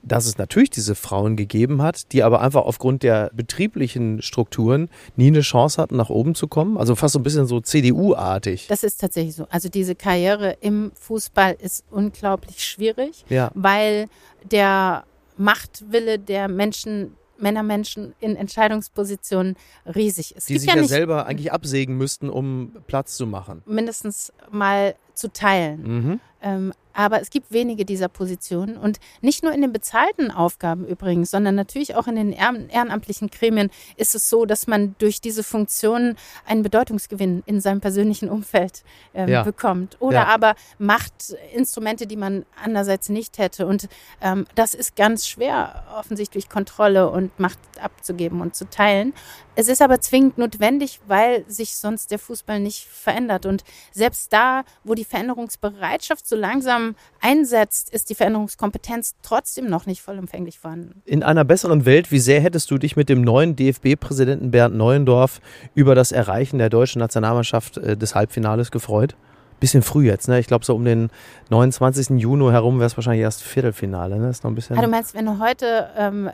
dass 0.02 0.26
es 0.26 0.38
natürlich 0.38 0.70
diese 0.70 0.94
Frauen 0.94 1.36
gegeben 1.36 1.82
hat, 1.82 2.12
die 2.12 2.22
aber 2.22 2.40
einfach 2.40 2.62
aufgrund 2.62 3.02
der 3.02 3.30
betrieblichen 3.34 4.20
Strukturen 4.22 4.88
nie 5.16 5.28
eine 5.28 5.40
Chance 5.40 5.80
hatten, 5.80 5.96
nach 5.96 6.10
oben 6.10 6.34
zu 6.34 6.48
kommen. 6.48 6.76
Also 6.76 6.94
fast 6.94 7.12
so 7.12 7.18
ein 7.18 7.22
bisschen 7.22 7.46
so 7.46 7.60
CDU-artig. 7.60 8.66
Das 8.68 8.82
ist 8.82 9.00
tatsächlich 9.00 9.34
so. 9.34 9.46
Also 9.50 9.68
diese 9.68 9.94
Karriere 9.94 10.56
im 10.60 10.92
Fußball 10.94 11.56
ist 11.60 11.84
unglaublich 11.90 12.64
schwierig, 12.64 13.24
ja. 13.28 13.50
weil 13.54 14.08
der 14.50 15.04
Machtwille 15.36 16.18
der 16.18 16.48
Menschen 16.48 17.14
Männermenschen 17.38 18.14
in 18.20 18.36
Entscheidungspositionen 18.36 19.56
riesig 19.92 20.36
ist. 20.36 20.48
Die 20.48 20.58
sich 20.58 20.68
ja, 20.68 20.76
ja 20.76 20.84
selber 20.84 21.26
eigentlich 21.26 21.52
absägen 21.52 21.96
müssten, 21.96 22.30
um 22.30 22.72
Platz 22.86 23.16
zu 23.16 23.26
machen. 23.26 23.62
Mindestens 23.66 24.32
mal 24.50 24.94
zu 25.14 25.32
teilen. 25.32 25.82
Mhm. 25.82 26.20
Ähm, 26.40 26.72
aber 26.92 27.20
es 27.20 27.30
gibt 27.30 27.52
wenige 27.52 27.84
dieser 27.84 28.08
Positionen 28.08 28.76
und 28.76 28.98
nicht 29.20 29.42
nur 29.42 29.52
in 29.52 29.60
den 29.60 29.72
bezahlten 29.72 30.30
Aufgaben 30.30 30.86
übrigens, 30.86 31.30
sondern 31.30 31.54
natürlich 31.54 31.94
auch 31.94 32.06
in 32.06 32.16
den 32.16 32.32
ehrenamtlichen 32.32 33.28
Gremien 33.28 33.70
ist 33.96 34.14
es 34.14 34.28
so, 34.28 34.44
dass 34.46 34.66
man 34.66 34.94
durch 34.98 35.20
diese 35.20 35.42
Funktionen 35.42 36.16
einen 36.46 36.62
Bedeutungsgewinn 36.62 37.42
in 37.46 37.60
seinem 37.60 37.80
persönlichen 37.80 38.28
Umfeld 38.28 38.82
ähm, 39.14 39.28
ja. 39.28 39.42
bekommt. 39.42 39.96
Oder 40.00 40.22
ja. 40.22 40.26
aber 40.26 40.54
Machtinstrumente, 40.78 42.06
die 42.06 42.16
man 42.16 42.44
andererseits 42.62 43.08
nicht 43.08 43.38
hätte. 43.38 43.66
Und 43.66 43.88
ähm, 44.20 44.46
das 44.54 44.74
ist 44.74 44.96
ganz 44.96 45.26
schwer, 45.26 45.84
offensichtlich 45.98 46.48
Kontrolle 46.48 47.10
und 47.10 47.38
Macht 47.38 47.58
abzugeben 47.80 48.40
und 48.40 48.54
zu 48.54 48.68
teilen. 48.68 49.12
Es 49.54 49.68
ist 49.68 49.82
aber 49.82 50.00
zwingend 50.00 50.38
notwendig, 50.38 51.00
weil 51.06 51.44
sich 51.46 51.76
sonst 51.76 52.10
der 52.10 52.18
Fußball 52.18 52.58
nicht 52.58 52.86
verändert. 52.86 53.44
Und 53.44 53.64
selbst 53.92 54.32
da, 54.32 54.64
wo 54.82 54.94
die 54.94 55.04
Veränderungsbereitschaft 55.04 56.26
so 56.26 56.36
langsam 56.36 56.81
einsetzt, 57.20 57.90
ist 57.90 58.10
die 58.10 58.14
Veränderungskompetenz 58.14 59.14
trotzdem 59.22 59.68
noch 59.68 59.86
nicht 59.86 60.02
vollumfänglich 60.02 60.58
vorhanden. 60.58 61.02
In 61.04 61.22
einer 61.22 61.44
besseren 61.44 61.84
Welt, 61.84 62.10
wie 62.10 62.18
sehr 62.18 62.40
hättest 62.40 62.70
du 62.70 62.78
dich 62.78 62.96
mit 62.96 63.08
dem 63.08 63.22
neuen 63.22 63.56
DFB-Präsidenten 63.56 64.50
Bernd 64.50 64.76
Neuendorf 64.76 65.40
über 65.74 65.94
das 65.94 66.12
Erreichen 66.12 66.58
der 66.58 66.70
deutschen 66.70 66.98
Nationalmannschaft 66.98 67.78
äh, 67.78 67.96
des 67.96 68.14
Halbfinales 68.14 68.70
gefreut? 68.70 69.16
bisschen 69.62 69.82
früh 69.82 70.06
jetzt, 70.06 70.28
ne? 70.28 70.40
Ich 70.40 70.48
glaube, 70.48 70.64
so 70.64 70.74
um 70.74 70.84
den 70.84 71.08
29. 71.50 72.20
Juni 72.20 72.50
herum 72.50 72.78
wäre 72.78 72.88
es 72.88 72.96
wahrscheinlich 72.96 73.22
erst 73.22 73.44
Viertelfinale, 73.44 74.18
ne? 74.18 74.28
Ist 74.28 74.42
noch 74.42 74.50
ein 74.50 74.56
bisschen. 74.56 74.76
Ah, 74.76 74.82
du 74.82 74.88
meinst, 74.88 75.14
wenn 75.14 75.24
du 75.24 75.38
heute. 75.38 75.88
Ähm, 75.96 76.30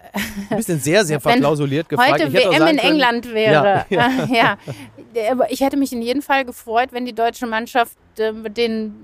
ein 0.51 0.57
bisschen 0.57 0.81
sehr, 0.81 1.05
sehr 1.05 1.21
verklausuliert 1.29 1.91
gefragt. 1.91 2.13
Heute 2.13 2.33
WM 2.33 2.67
in 2.67 2.79
England 2.79 3.33
wäre. 3.33 3.85
Ja, 3.91 4.11
ja. 4.33 4.59
ja. 5.15 5.37
ich 5.51 5.61
hätte 5.61 5.77
mich 5.77 5.93
in 5.93 6.01
jedem 6.01 6.23
Fall 6.23 6.47
gefreut, 6.47 6.89
wenn 6.93 7.05
die 7.05 7.13
deutsche 7.13 7.47
Mannschaft 7.47 7.99
äh, 8.17 8.33
den 8.51 8.95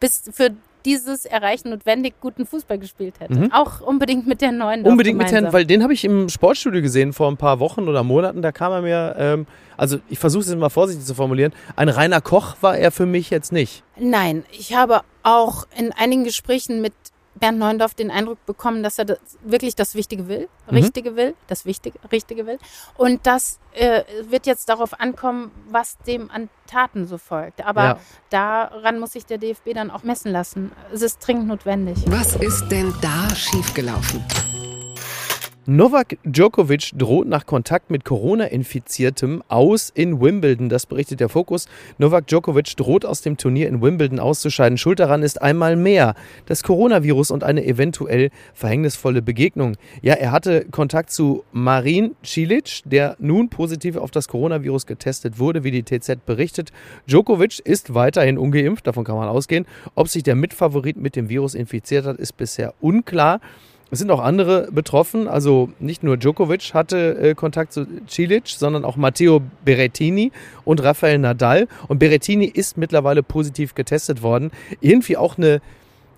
bis 0.00 0.24
für 0.32 0.50
dieses 0.84 1.24
Erreichen 1.24 1.70
notwendig 1.70 2.14
guten 2.20 2.46
Fußball 2.46 2.78
gespielt 2.78 3.20
hätte. 3.20 3.34
Mhm. 3.34 3.52
Auch 3.52 3.80
unbedingt 3.80 4.26
mit 4.26 4.40
der 4.40 4.52
neuen. 4.52 4.84
Unbedingt 4.84 5.18
mit 5.18 5.30
der, 5.30 5.52
weil 5.52 5.64
den 5.64 5.82
habe 5.82 5.92
ich 5.92 6.04
im 6.04 6.28
Sportstudio 6.28 6.82
gesehen 6.82 7.12
vor 7.12 7.30
ein 7.30 7.36
paar 7.36 7.60
Wochen 7.60 7.88
oder 7.88 8.02
Monaten. 8.02 8.42
Da 8.42 8.52
kam 8.52 8.72
er 8.72 8.82
mir, 8.82 9.14
ähm, 9.18 9.46
also 9.76 9.98
ich 10.08 10.18
versuche 10.18 10.42
es 10.42 10.54
mal 10.54 10.68
vorsichtig 10.68 11.04
zu 11.04 11.14
formulieren, 11.14 11.52
ein 11.76 11.88
reiner 11.88 12.20
Koch 12.20 12.56
war 12.60 12.76
er 12.76 12.90
für 12.90 13.06
mich 13.06 13.30
jetzt 13.30 13.52
nicht. 13.52 13.82
Nein, 13.98 14.44
ich 14.52 14.74
habe 14.74 15.00
auch 15.22 15.66
in 15.76 15.92
einigen 15.92 16.24
Gesprächen 16.24 16.80
mit 16.80 16.92
Bernd 17.34 17.58
Neuendorf 17.58 17.94
den 17.94 18.10
Eindruck 18.10 18.44
bekommen, 18.46 18.82
dass 18.82 18.98
er 18.98 19.06
das, 19.06 19.18
wirklich 19.42 19.74
das 19.74 19.94
Wichtige 19.94 20.28
will, 20.28 20.48
mhm. 20.70 20.76
Richtige 20.76 21.16
will, 21.16 21.34
das 21.46 21.64
Wichtige, 21.64 21.98
Richtige 22.10 22.46
will. 22.46 22.58
Und 22.96 23.26
das 23.26 23.58
äh, 23.72 24.02
wird 24.28 24.46
jetzt 24.46 24.68
darauf 24.68 25.00
ankommen, 25.00 25.50
was 25.68 25.98
dem 26.06 26.30
an 26.30 26.48
Taten 26.66 27.06
so 27.06 27.18
folgt. 27.18 27.64
Aber 27.64 27.82
ja. 27.82 27.98
daran 28.30 28.98
muss 28.98 29.12
sich 29.12 29.26
der 29.26 29.38
DFB 29.38 29.74
dann 29.74 29.90
auch 29.90 30.02
messen 30.02 30.32
lassen. 30.32 30.72
Es 30.92 31.02
ist 31.02 31.18
dringend 31.26 31.48
notwendig. 31.48 31.98
Was 32.06 32.36
ist 32.36 32.68
denn 32.68 32.92
da 33.00 33.34
schiefgelaufen? 33.34 34.24
Novak 35.66 36.18
Djokovic 36.24 36.90
droht 36.98 37.28
nach 37.28 37.46
Kontakt 37.46 37.88
mit 37.88 38.04
Corona-Infiziertem 38.04 39.44
aus 39.46 39.90
in 39.94 40.20
Wimbledon. 40.20 40.68
Das 40.68 40.86
berichtet 40.86 41.20
der 41.20 41.28
Fokus. 41.28 41.68
Novak 41.98 42.26
Djokovic 42.26 42.76
droht 42.76 43.04
aus 43.04 43.22
dem 43.22 43.36
Turnier 43.36 43.68
in 43.68 43.80
Wimbledon 43.80 44.18
auszuscheiden. 44.18 44.76
Schuld 44.76 44.98
daran 44.98 45.22
ist 45.22 45.40
einmal 45.40 45.76
mehr 45.76 46.16
das 46.46 46.64
Coronavirus 46.64 47.30
und 47.30 47.44
eine 47.44 47.64
eventuell 47.64 48.30
verhängnisvolle 48.54 49.22
Begegnung. 49.22 49.76
Ja, 50.00 50.14
er 50.14 50.32
hatte 50.32 50.64
Kontakt 50.68 51.12
zu 51.12 51.44
Marin 51.52 52.16
Cilic, 52.24 52.80
der 52.84 53.14
nun 53.20 53.48
positiv 53.48 53.96
auf 53.96 54.10
das 54.10 54.26
Coronavirus 54.26 54.86
getestet 54.86 55.38
wurde, 55.38 55.62
wie 55.62 55.70
die 55.70 55.84
TZ 55.84 56.26
berichtet. 56.26 56.72
Djokovic 57.06 57.60
ist 57.60 57.94
weiterhin 57.94 58.36
ungeimpft, 58.36 58.88
davon 58.88 59.04
kann 59.04 59.14
man 59.14 59.28
ausgehen. 59.28 59.66
Ob 59.94 60.08
sich 60.08 60.24
der 60.24 60.34
Mitfavorit 60.34 60.96
mit 60.96 61.14
dem 61.14 61.28
Virus 61.28 61.54
infiziert 61.54 62.04
hat, 62.04 62.16
ist 62.16 62.36
bisher 62.36 62.74
unklar. 62.80 63.40
Es 63.92 63.98
sind 63.98 64.10
auch 64.10 64.20
andere 64.20 64.70
betroffen. 64.72 65.28
Also 65.28 65.68
nicht 65.78 66.02
nur 66.02 66.16
Djokovic 66.16 66.72
hatte 66.72 67.14
äh, 67.18 67.34
Kontakt 67.34 67.74
zu 67.74 67.86
Cilic, 68.08 68.48
sondern 68.48 68.86
auch 68.86 68.96
Matteo 68.96 69.42
Berrettini 69.66 70.32
und 70.64 70.82
Rafael 70.82 71.18
Nadal. 71.18 71.68
Und 71.88 71.98
Berrettini 71.98 72.46
ist 72.46 72.78
mittlerweile 72.78 73.22
positiv 73.22 73.74
getestet 73.74 74.22
worden. 74.22 74.50
Irgendwie 74.80 75.18
auch 75.18 75.36
eine, 75.36 75.60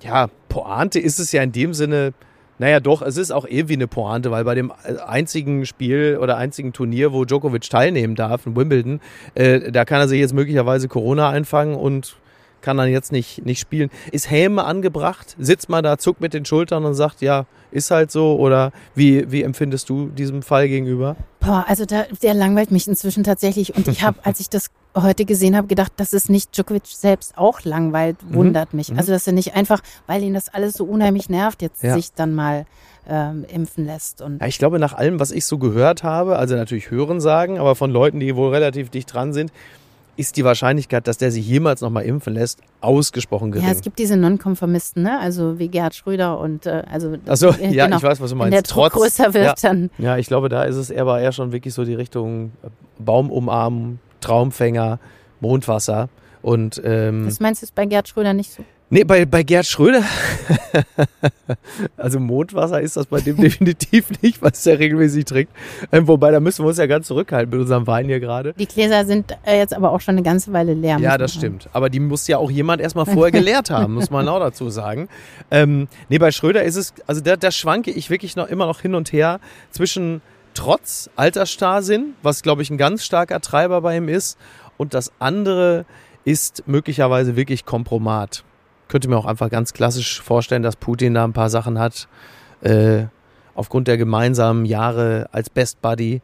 ja, 0.02 0.28
Pointe 0.48 1.00
ist 1.00 1.18
es 1.18 1.32
ja 1.32 1.42
in 1.42 1.50
dem 1.50 1.74
Sinne. 1.74 2.14
Naja, 2.60 2.78
doch, 2.78 3.02
es 3.02 3.16
ist 3.16 3.32
auch 3.32 3.44
irgendwie 3.44 3.74
eine 3.74 3.88
Pointe, 3.88 4.30
weil 4.30 4.44
bei 4.44 4.54
dem 4.54 4.70
äh, 4.84 4.94
einzigen 5.04 5.66
Spiel 5.66 6.20
oder 6.22 6.37
einzigen 6.37 6.72
Turnier, 6.72 7.12
wo 7.12 7.24
Djokovic 7.24 7.68
teilnehmen 7.68 8.14
darf, 8.14 8.46
in 8.46 8.54
Wimbledon, 8.54 9.00
äh, 9.34 9.72
da 9.72 9.84
kann 9.84 9.98
er 9.98 10.06
sich 10.06 10.20
jetzt 10.20 10.32
möglicherweise 10.32 10.87
Corona 10.87 11.28
einfangen 11.28 11.74
und 11.74 12.14
kann 12.64 12.79
dann 12.79 12.88
jetzt 12.88 13.12
nicht, 13.12 13.44
nicht 13.44 13.61
spielen. 13.61 13.90
Ist 14.11 14.31
Häme 14.31 14.64
angebracht? 14.64 15.37
Sitzt 15.38 15.68
man 15.68 15.85
da, 15.85 15.98
zuckt 15.98 16.20
mit 16.20 16.35
den 16.35 16.44
Schultern 16.44 16.85
und 16.85 16.94
sagt, 16.94 17.20
ja, 17.20 17.46
ist 17.70 17.90
halt 17.90 18.11
so? 18.11 18.37
Oder 18.37 18.72
wie, 18.94 19.31
wie 19.31 19.42
empfindest 19.42 19.88
du 19.88 20.09
diesem 20.09 20.42
Fall 20.42 20.68
gegenüber? 20.68 21.16
Boah, 21.40 21.66
also 21.68 21.85
da, 21.85 22.05
der 22.22 22.33
langweilt 22.35 22.70
mich 22.70 22.88
inzwischen 22.88 23.22
tatsächlich. 23.22 23.77
Und 23.77 23.87
ich 23.87 24.03
habe, 24.03 24.18
als 24.24 24.40
ich 24.40 24.48
das 24.48 24.70
heute 24.96 25.24
gesehen 25.24 25.57
habe, 25.57 25.66
gedacht, 25.66 25.92
dass 25.96 26.12
es 26.12 26.29
nicht 26.29 26.57
Djokovic 26.57 26.87
selbst 26.87 27.37
auch 27.37 27.62
langweilt, 27.64 28.16
mhm. 28.22 28.35
wundert 28.35 28.72
mhm. 28.72 28.79
mich. 28.79 28.96
Also 28.96 29.12
dass 29.12 29.27
er 29.27 29.35
nicht 29.35 29.55
einfach, 29.55 29.83
weil 30.07 30.22
ihn 30.22 30.35
das 30.35 30.48
alles 30.48 30.74
so 30.74 30.85
unheimlich 30.85 31.29
nervt, 31.29 31.62
jetzt 31.62 31.83
ja. 31.83 31.94
sich 31.94 32.12
dann 32.12 32.35
mal 32.35 32.64
ähm, 33.07 33.44
impfen 33.48 33.85
lässt. 33.85 34.22
Und 34.22 34.40
ja, 34.40 34.46
ich 34.46 34.59
glaube, 34.59 34.79
nach 34.79 34.94
allem, 34.94 35.20
was 35.20 35.31
ich 35.31 35.44
so 35.44 35.59
gehört 35.59 36.03
habe, 36.03 36.38
also 36.38 36.55
natürlich 36.55 36.90
hören 36.90 37.20
sagen, 37.20 37.59
aber 37.59 37.74
von 37.74 37.90
Leuten, 37.90 38.20
die 38.20 38.35
wohl 38.37 38.50
relativ 38.50 38.88
dicht 38.88 39.12
dran 39.12 39.33
sind, 39.33 39.53
ist 40.16 40.37
die 40.37 40.44
Wahrscheinlichkeit, 40.44 41.07
dass 41.07 41.18
der 41.18 41.31
sich 41.31 41.46
jemals 41.46 41.81
nochmal 41.81 42.05
impfen 42.05 42.35
lässt, 42.35 42.61
ausgesprochen 42.81 43.50
gering. 43.53 43.66
Ja, 43.66 43.72
es 43.72 43.83
gibt 43.83 43.98
diese 43.98 44.16
Nonkonformisten, 44.16 45.03
ne? 45.03 45.18
also 45.18 45.59
wie 45.59 45.68
Gerhard 45.68 45.94
Schröder 45.94 46.38
und 46.38 46.66
äh, 46.66 46.83
also. 46.90 47.16
Achso, 47.27 47.50
äh, 47.50 47.68
ja, 47.70 47.87
genau. 47.87 47.98
ich 47.98 48.03
weiß, 48.03 48.20
was 48.20 48.31
du 48.31 48.37
meinst. 48.37 48.53
Wenn 48.53 48.62
der 48.62 48.62
Druck 48.62 48.92
Trotz, 48.92 49.16
größer 49.16 49.35
wird, 49.35 49.44
ja, 49.44 49.55
dann. 49.61 49.90
Ja, 49.98 50.16
ich 50.16 50.27
glaube, 50.27 50.48
da 50.48 50.64
ist 50.64 50.77
es 50.77 50.90
eher, 50.90 51.07
war 51.07 51.20
eher 51.20 51.33
schon 51.33 51.53
wirklich 51.53 51.74
so 51.74 51.85
die 51.85 51.94
Richtung 51.94 52.53
äh, 52.62 52.68
Baumumarmen, 52.98 53.98
Traumfänger, 54.20 54.98
Mondwasser 55.40 56.09
und. 56.42 56.81
Ähm, 56.85 57.24
das 57.27 57.40
meinst 57.40 57.62
du 57.62 57.64
ist 57.64 57.74
bei 57.74 57.87
Gerhard 57.87 58.09
Schröder 58.09 58.35
nicht 58.35 58.53
so? 58.53 58.64
Nee, 58.90 59.02
bei, 59.04 59.24
bei 59.24 59.42
Gerd 59.42 59.66
Schröder, 59.66 60.02
also 61.96 62.20
Mondwasser 62.20 62.80
ist 62.82 62.96
das 62.96 63.06
bei 63.06 63.20
dem 63.20 63.36
definitiv 63.40 64.10
nicht, 64.20 64.42
was 64.42 64.64
er 64.66 64.78
regelmäßig 64.78 65.24
trinkt. 65.24 65.52
Ähm, 65.90 66.06
wobei, 66.06 66.30
da 66.30 66.38
müssen 66.38 66.64
wir 66.64 66.68
uns 66.68 66.76
ja 66.76 66.86
ganz 66.86 67.06
zurückhalten 67.06 67.50
mit 67.50 67.60
unserem 67.60 67.86
Wein 67.86 68.06
hier 68.06 68.20
gerade. 68.20 68.52
Die 68.52 68.66
Gläser 68.66 69.06
sind 69.06 69.36
äh, 69.44 69.56
jetzt 69.56 69.74
aber 69.74 69.90
auch 69.90 70.00
schon 70.00 70.16
eine 70.16 70.22
ganze 70.22 70.52
Weile 70.52 70.74
leer. 70.74 70.98
Ja, 70.98 71.16
das 71.16 71.32
stimmt. 71.32 71.68
Aber 71.72 71.88
die 71.88 71.98
muss 71.98 72.28
ja 72.28 72.36
auch 72.36 72.50
jemand 72.50 72.82
erstmal 72.82 73.06
vorher 73.06 73.32
geleert 73.38 73.70
haben, 73.70 73.94
muss 73.94 74.10
man 74.10 74.28
auch 74.28 74.38
dazu 74.38 74.68
sagen. 74.68 75.08
Ähm, 75.50 75.88
nee, 76.10 76.18
bei 76.18 76.30
Schröder 76.30 76.62
ist 76.62 76.76
es, 76.76 76.92
also 77.06 77.22
da, 77.22 77.36
da 77.36 77.50
schwanke 77.50 77.90
ich 77.90 78.10
wirklich 78.10 78.36
noch 78.36 78.48
immer 78.48 78.66
noch 78.66 78.80
hin 78.80 78.94
und 78.94 79.12
her 79.12 79.40
zwischen 79.70 80.20
trotz 80.52 81.08
Altersstarrsinn, 81.16 82.14
was 82.22 82.42
glaube 82.42 82.62
ich 82.62 82.70
ein 82.70 82.78
ganz 82.78 83.04
starker 83.04 83.40
Treiber 83.40 83.80
bei 83.80 83.96
ihm 83.96 84.08
ist, 84.08 84.38
und 84.76 84.92
das 84.92 85.10
andere 85.18 85.86
ist 86.24 86.64
möglicherweise 86.66 87.36
wirklich 87.36 87.64
Kompromat 87.64 88.44
könnte 88.94 89.09
mir 89.09 89.16
auch 89.16 89.26
einfach 89.26 89.50
ganz 89.50 89.72
klassisch 89.72 90.22
vorstellen, 90.22 90.62
dass 90.62 90.76
Putin 90.76 91.14
da 91.14 91.24
ein 91.24 91.33
paar 91.33 91.50
Sachen 91.50 91.80
hat, 91.80 92.07
äh, 92.61 93.07
aufgrund 93.57 93.88
der 93.88 93.96
gemeinsamen 93.96 94.64
Jahre 94.66 95.28
als 95.33 95.50
Best 95.50 95.83
Buddy, 95.83 96.22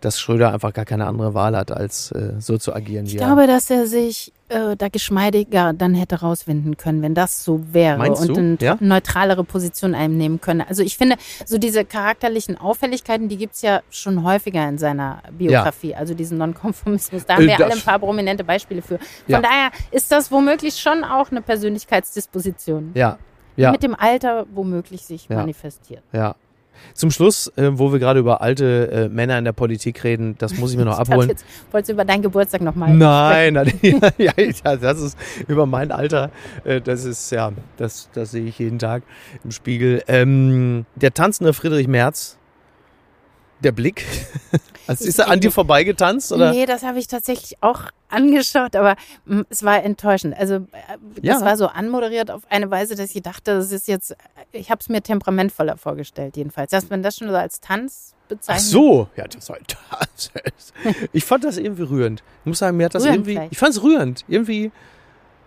dass 0.00 0.18
Schröder 0.18 0.52
einfach 0.52 0.72
gar 0.72 0.84
keine 0.84 1.06
andere 1.06 1.34
Wahl 1.34 1.56
hat, 1.56 1.70
als 1.70 2.10
äh, 2.10 2.32
so 2.40 2.58
zu 2.58 2.74
agieren. 2.74 3.06
Ich 3.06 3.16
glaube, 3.16 3.46
dass 3.46 3.70
er 3.70 3.86
sich 3.86 4.32
äh, 4.48 4.76
da 4.76 4.88
geschmeidiger 4.88 5.72
dann 5.72 5.94
hätte 5.94 6.20
rauswinden 6.20 6.76
können, 6.76 7.02
wenn 7.02 7.14
das 7.14 7.44
so 7.44 7.60
wäre 7.72 7.98
Meinst 7.98 8.22
und 8.22 8.28
du? 8.28 8.40
eine 8.40 8.56
ja? 8.60 8.76
neutralere 8.80 9.44
Position 9.44 9.94
einnehmen 9.94 10.40
können. 10.40 10.62
Also 10.62 10.82
ich 10.82 10.96
finde, 10.96 11.16
so 11.44 11.58
diese 11.58 11.84
charakterlichen 11.84 12.56
Auffälligkeiten, 12.56 13.28
die 13.28 13.36
gibt 13.36 13.54
es 13.54 13.62
ja 13.62 13.80
schon 13.90 14.24
häufiger 14.24 14.68
in 14.68 14.78
seiner 14.78 15.22
Biografie. 15.32 15.90
Ja. 15.90 15.98
Also 15.98 16.14
diesen 16.14 16.38
Nonkonformismus, 16.38 17.26
da 17.26 17.34
haben 17.34 17.44
äh, 17.44 17.58
wir 17.58 17.64
alle 17.64 17.74
ein 17.74 17.80
paar 17.80 17.98
prominente 17.98 18.44
Beispiele 18.44 18.82
für. 18.82 18.98
Von 18.98 19.08
ja. 19.26 19.40
daher 19.40 19.70
ist 19.90 20.10
das 20.10 20.30
womöglich 20.30 20.76
schon 20.76 21.04
auch 21.04 21.30
eine 21.30 21.42
Persönlichkeitsdisposition. 21.42 22.92
Ja. 22.94 23.18
Ja. 23.56 23.70
Die 23.70 23.72
mit 23.72 23.82
dem 23.82 23.96
Alter 23.96 24.46
womöglich 24.54 25.02
sich 25.04 25.28
manifestiert. 25.28 26.02
Ja, 26.12 26.36
zum 26.94 27.10
Schluss, 27.10 27.52
äh, 27.56 27.70
wo 27.72 27.92
wir 27.92 27.98
gerade 27.98 28.20
über 28.20 28.40
alte 28.40 28.90
äh, 28.90 29.08
Männer 29.08 29.38
in 29.38 29.44
der 29.44 29.52
Politik 29.52 30.02
reden, 30.04 30.36
das 30.38 30.56
muss 30.56 30.72
ich 30.72 30.76
mir 30.76 30.84
noch 30.84 30.98
abholen. 30.98 31.28
Jetzt, 31.28 31.44
wolltest 31.70 31.90
du 31.90 31.92
über 31.94 32.04
deinen 32.04 32.22
Geburtstag 32.22 32.60
nochmal 32.60 32.94
Nein, 32.94 33.54
nein 33.54 33.72
ja, 34.18 34.32
ja, 34.36 34.76
das 34.76 35.00
ist 35.00 35.18
über 35.46 35.66
mein 35.66 35.92
Alter. 35.92 36.30
Äh, 36.64 36.80
das 36.80 37.04
ist, 37.04 37.30
ja, 37.30 37.52
das, 37.76 38.08
das 38.12 38.30
sehe 38.30 38.44
ich 38.44 38.58
jeden 38.58 38.78
Tag 38.78 39.02
im 39.44 39.50
Spiegel. 39.50 40.02
Ähm, 40.08 40.86
der 40.94 41.12
tanzende 41.14 41.52
Friedrich 41.52 41.88
Merz, 41.88 42.37
der 43.62 43.72
Blick. 43.72 44.04
Also 44.88 45.04
ist 45.04 45.18
er 45.18 45.28
an 45.28 45.38
dir 45.38 45.52
vorbeigetanzt? 45.52 46.32
Oder? 46.32 46.50
Nee, 46.50 46.64
das 46.64 46.82
habe 46.82 46.98
ich 46.98 47.06
tatsächlich 47.06 47.62
auch 47.62 47.82
angeschaut, 48.08 48.74
aber 48.74 48.96
mm, 49.26 49.42
es 49.50 49.62
war 49.62 49.84
enttäuschend. 49.84 50.34
Also 50.34 50.54
äh, 50.54 50.60
das 51.16 51.40
ja. 51.40 51.40
war 51.42 51.58
so 51.58 51.66
anmoderiert 51.66 52.30
auf 52.30 52.40
eine 52.48 52.70
Weise, 52.70 52.94
dass 52.94 53.14
ich 53.14 53.22
dachte, 53.22 53.56
das 53.56 53.70
ist 53.70 53.86
jetzt, 53.86 54.16
ich 54.50 54.70
habe 54.70 54.80
es 54.80 54.88
mir 54.88 55.02
temperamentvoller 55.02 55.76
vorgestellt 55.76 56.38
jedenfalls. 56.38 56.70
Dass 56.70 56.88
man 56.88 57.02
das 57.02 57.16
schon 57.16 57.28
so 57.28 57.34
als 57.34 57.60
Tanz 57.60 58.14
bezeichnet. 58.28 58.64
Ach 58.66 58.70
so, 58.70 59.08
ja, 59.14 59.28
das 59.28 59.50
war 59.50 59.58
das. 59.66 60.32
Ich 61.12 61.26
fand 61.26 61.44
das 61.44 61.58
irgendwie 61.58 61.82
rührend. 61.82 62.22
Ich 62.44 62.46
muss 62.46 62.58
sagen, 62.58 62.78
mir 62.78 62.86
hat 62.86 62.94
das 62.94 63.02
rührend 63.02 63.16
irgendwie, 63.16 63.32
vielleicht. 63.32 63.52
ich 63.52 63.58
fand 63.58 63.74
es 63.74 63.82
rührend. 63.82 64.24
Irgendwie, 64.26 64.72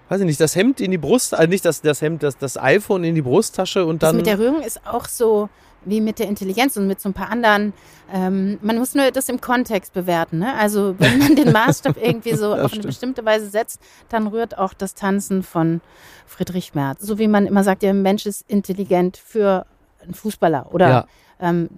weiß 0.09 0.19
ich 0.19 0.27
nicht, 0.27 0.39
das 0.39 0.55
Hemd 0.55 0.81
in 0.81 0.91
die 0.91 0.99
Brust, 0.99 1.33
also 1.33 1.49
nicht 1.49 1.65
das, 1.65 1.81
das 1.81 1.99
Hemd, 2.01 2.21
das, 2.21 2.37
das 2.37 2.57
iPhone 2.57 3.03
in 3.03 3.15
die 3.15 3.23
Brusttasche 3.23 3.85
und 3.87 4.03
dann. 4.03 4.17
Das 4.17 4.17
mit 4.17 4.27
der 4.27 4.37
Rührung 4.37 4.61
ist 4.61 4.85
auch 4.85 5.07
so, 5.07 5.49
wie 5.85 6.01
mit 6.01 6.19
der 6.19 6.27
Intelligenz 6.27 6.77
und 6.77 6.87
mit 6.87 7.01
so 7.01 7.09
ein 7.09 7.13
paar 7.13 7.29
anderen. 7.29 7.73
Ähm, 8.13 8.59
man 8.61 8.77
muss 8.77 8.93
nur 8.93 9.09
das 9.11 9.29
im 9.29 9.41
Kontext 9.41 9.93
bewerten. 9.93 10.39
Ne? 10.39 10.53
Also 10.55 10.95
wenn 10.99 11.19
man 11.19 11.35
den 11.35 11.51
Maßstab 11.51 11.97
irgendwie 12.01 12.35
so 12.35 12.53
auf 12.53 12.73
eine 12.73 12.83
bestimmte 12.83 13.25
Weise 13.25 13.47
setzt, 13.47 13.81
dann 14.09 14.27
rührt 14.27 14.57
auch 14.57 14.73
das 14.73 14.93
Tanzen 14.93 15.43
von 15.43 15.81
Friedrich 16.25 16.73
Merz. 16.75 17.01
So 17.01 17.17
wie 17.17 17.27
man 17.27 17.45
immer 17.45 17.63
sagt, 17.63 17.81
der 17.83 17.93
Mensch 17.93 18.25
ist 18.25 18.45
intelligent 18.47 19.17
für 19.17 19.65
einen 20.01 20.13
Fußballer 20.13 20.73
oder 20.73 20.89
ja. 20.89 21.05
ähm, 21.39 21.69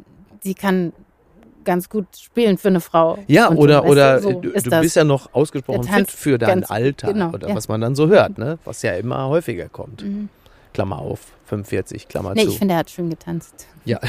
sie 0.41 0.53
kann 0.53 0.93
ganz 1.63 1.89
gut 1.89 2.05
spielen 2.17 2.57
für 2.57 2.67
eine 2.67 2.81
Frau. 2.81 3.17
Ja, 3.27 3.49
oder, 3.51 3.81
so, 3.81 3.87
oder 3.87 4.19
du, 4.19 4.51
du 4.51 4.79
bist 4.81 4.95
ja 4.95 5.03
noch 5.03 5.33
ausgesprochen 5.33 5.83
fit 5.83 6.11
für 6.11 6.37
dein 6.37 6.65
Alter 6.65 7.13
genau, 7.13 7.29
oder 7.29 7.49
ja. 7.49 7.55
was 7.55 7.67
man 7.67 7.79
dann 7.79 7.95
so 7.95 8.07
hört, 8.09 8.37
ne? 8.37 8.59
was 8.65 8.81
ja 8.81 8.93
immer 8.93 9.29
häufiger 9.29 9.69
kommt. 9.69 10.03
Mhm. 10.03 10.29
Klammer 10.73 10.99
auf, 10.99 11.31
45, 11.45 12.07
Klammer 12.07 12.33
nee, 12.33 12.43
zu. 12.43 12.49
ich 12.49 12.57
finde, 12.57 12.73
er 12.73 12.79
hat 12.79 12.89
schön 12.89 13.09
getanzt. 13.09 13.67
Ja. 13.86 13.99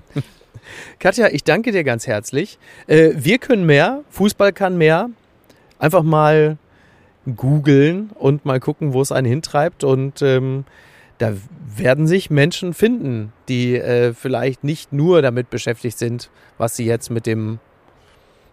Katja, 0.98 1.28
ich 1.28 1.44
danke 1.44 1.72
dir 1.72 1.84
ganz 1.84 2.06
herzlich. 2.06 2.58
Äh, 2.86 3.12
wir 3.14 3.38
können 3.38 3.64
mehr, 3.66 4.02
Fußball 4.10 4.52
kann 4.52 4.76
mehr. 4.76 5.10
Einfach 5.78 6.02
mal 6.02 6.58
googeln 7.36 8.10
und 8.14 8.44
mal 8.44 8.60
gucken, 8.60 8.92
wo 8.92 9.00
es 9.00 9.12
einen 9.12 9.26
hintreibt. 9.26 9.84
Und 9.84 10.22
ähm, 10.22 10.64
da 11.18 11.34
werden 11.76 12.06
sich 12.06 12.30
Menschen 12.30 12.74
finden, 12.74 13.32
die 13.48 13.76
äh, 13.76 14.12
vielleicht 14.14 14.64
nicht 14.64 14.92
nur 14.92 15.22
damit 15.22 15.50
beschäftigt 15.50 15.98
sind, 15.98 16.30
was 16.56 16.76
sie 16.76 16.84
jetzt 16.84 17.10
mit 17.10 17.26
dem, 17.26 17.58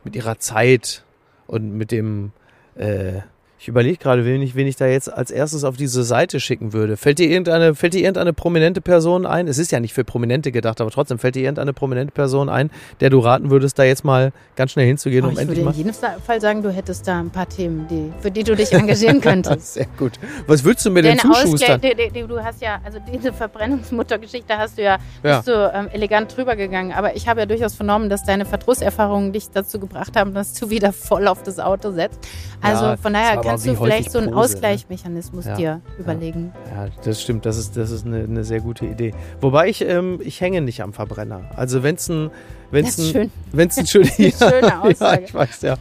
mit 0.03 0.15
ihrer 0.15 0.39
Zeit 0.39 1.03
und 1.47 1.77
mit 1.77 1.91
dem 1.91 2.31
äh, 2.75 3.21
ich 3.65 3.69
überlege 3.69 3.97
gerade, 3.97 4.25
wen 4.25 4.43
ich, 4.43 4.53
wen 4.53 4.67
ich 4.67 4.75
da 4.75 4.85
jetzt 4.85 5.11
als 5.11 5.31
erstes 5.31 5.63
auf 5.63 5.75
diese 5.75 6.03
Seite 6.03 6.39
schicken 6.39 6.71
würde. 6.71 6.97
Fällt 6.97 7.17
dir 7.17 7.27
irgendeine, 7.27 7.73
fällt 7.73 7.95
dir 7.95 8.01
irgendeine 8.01 8.31
prominente 8.31 8.79
Person 8.79 9.25
ein? 9.25 9.47
Es 9.47 9.57
ist 9.57 9.71
ja 9.71 9.79
nicht 9.79 9.91
für 9.91 10.03
Prominente 10.03 10.51
gedacht, 10.51 10.81
aber 10.81 10.91
trotzdem 10.91 11.17
fällt 11.17 11.33
dir 11.33 11.41
irgendeine 11.41 11.73
prominente 11.73 12.13
Person 12.13 12.47
ein, 12.47 12.69
der 12.99 13.09
du 13.09 13.17
raten 13.17 13.49
würdest, 13.49 13.79
da 13.79 13.83
jetzt 13.83 14.05
mal 14.05 14.33
ganz 14.55 14.73
schnell 14.73 14.85
hinzugehen, 14.85 15.25
oh, 15.25 15.29
um 15.29 15.37
endlich 15.39 15.63
mal. 15.63 15.71
Ich 15.71 15.77
würde 15.77 15.89
in 15.89 15.95
jedem 15.95 16.21
Fall 16.21 16.39
sagen, 16.39 16.61
du 16.61 16.69
hättest 16.71 17.07
da 17.07 17.19
ein 17.19 17.31
paar 17.31 17.49
Themen, 17.49 17.87
die, 17.89 18.13
für 18.21 18.29
die 18.29 18.43
du 18.43 18.55
dich 18.55 18.71
engagieren 18.71 19.19
könntest. 19.29 19.73
Sehr 19.73 19.87
gut. 19.97 20.19
Was 20.45 20.63
würdest 20.63 20.85
du 20.85 20.91
mir 20.91 21.01
denn 21.01 21.17
zuschustern? 21.17 21.81
Die, 21.81 21.95
die, 22.13 22.21
du 22.21 22.43
hast 22.43 22.61
ja, 22.61 22.79
also 22.85 22.99
diese 23.11 23.33
Verbrennungsmuttergeschichte 23.33 24.55
hast 24.55 24.77
du 24.77 24.83
ja, 24.83 24.99
ja. 25.23 25.37
bist 25.37 25.47
du 25.47 25.71
ähm, 25.73 25.87
elegant 25.91 26.37
drüber 26.37 26.55
gegangen. 26.55 26.91
Aber 26.91 27.15
ich 27.15 27.27
habe 27.27 27.39
ja 27.39 27.45
durchaus 27.47 27.73
vernommen, 27.73 28.11
dass 28.11 28.23
deine 28.25 28.45
Verdrusserfahrungen 28.45 29.33
dich 29.33 29.49
dazu 29.49 29.79
gebracht 29.79 30.15
haben, 30.15 30.35
dass 30.35 30.53
du 30.53 30.69
wieder 30.69 30.93
voll 30.93 31.27
auf 31.27 31.41
das 31.41 31.57
Auto 31.57 31.89
setzt. 31.89 32.19
Also 32.61 32.85
ja, 32.85 32.97
von 32.97 33.11
daher 33.11 33.41
kannst 33.41 33.54
kannst 33.63 33.67
du 33.67 33.83
vielleicht 33.83 34.11
so 34.11 34.19
einen 34.19 34.27
Pose, 34.27 34.37
ne? 34.37 34.43
Ausgleichsmechanismus 34.43 35.45
ja, 35.45 35.55
dir 35.55 35.81
überlegen. 35.97 36.53
Ja, 36.73 36.87
das 37.03 37.21
stimmt. 37.21 37.45
Das 37.45 37.57
ist, 37.57 37.75
das 37.77 37.91
ist 37.91 38.05
eine, 38.05 38.23
eine 38.23 38.43
sehr 38.43 38.61
gute 38.61 38.85
Idee. 38.85 39.13
Wobei 39.41 39.69
ich, 39.69 39.81
ähm, 39.81 40.19
ich 40.23 40.41
hänge 40.41 40.61
nicht 40.61 40.81
am 40.81 40.93
Verbrenner. 40.93 41.41
Also 41.55 41.83
wenn 41.83 41.95
es 41.95 42.09
ein 42.09 42.31
Wenn's 42.71 42.95
das 42.95 43.05
ist 43.05 43.11
schön. 43.11 43.31
Wenn's 43.51 43.77
ein 43.77 43.87
schön, 43.87 44.03
ja, 44.17 44.31
schöne 44.31 44.81
Aussage. 44.81 45.21
Ja, 45.21 45.27
ich 45.27 45.33
weiß 45.33 45.61
ja. 45.61 45.77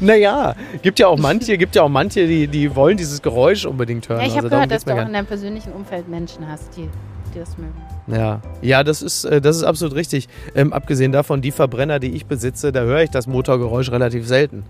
naja, 0.00 0.54
gibt 0.82 0.98
ja 0.98 1.08
auch 1.08 1.18
manche, 1.18 1.58
gibt 1.58 1.74
ja 1.76 1.82
auch 1.82 1.88
manche, 1.88 2.26
die, 2.26 2.46
die 2.46 2.74
wollen 2.74 2.96
dieses 2.96 3.20
Geräusch 3.20 3.66
unbedingt 3.66 4.08
hören. 4.08 4.20
Ja, 4.20 4.26
ich 4.26 4.32
habe 4.32 4.44
also 4.44 4.50
gehört, 4.50 4.70
dass 4.70 4.84
du 4.84 4.94
auch 4.94 5.06
in 5.06 5.12
deinem 5.12 5.26
persönlichen 5.26 5.72
Umfeld 5.72 6.08
Menschen 6.08 6.48
hast, 6.48 6.76
die, 6.76 6.88
die 7.34 7.38
das 7.38 7.58
mögen. 7.58 7.74
Ja, 8.06 8.40
ja, 8.62 8.84
das 8.84 9.02
ist, 9.02 9.24
äh, 9.24 9.40
das 9.40 9.56
ist 9.56 9.64
absolut 9.64 9.94
richtig. 9.94 10.28
Ähm, 10.54 10.72
abgesehen 10.72 11.12
davon, 11.12 11.42
die 11.42 11.50
Verbrenner, 11.50 11.98
die 11.98 12.12
ich 12.12 12.26
besitze, 12.26 12.72
da 12.72 12.80
höre 12.80 13.02
ich 13.02 13.10
das 13.10 13.26
Motorgeräusch 13.26 13.90
relativ 13.90 14.26
selten. 14.26 14.64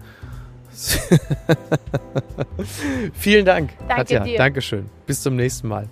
Vielen 3.14 3.44
Dank, 3.44 3.70
Danke 3.78 3.94
Katja. 3.94 4.24
Dir. 4.24 4.38
Dankeschön. 4.38 4.86
Bis 5.06 5.22
zum 5.22 5.36
nächsten 5.36 5.68
Mal. 5.68 5.88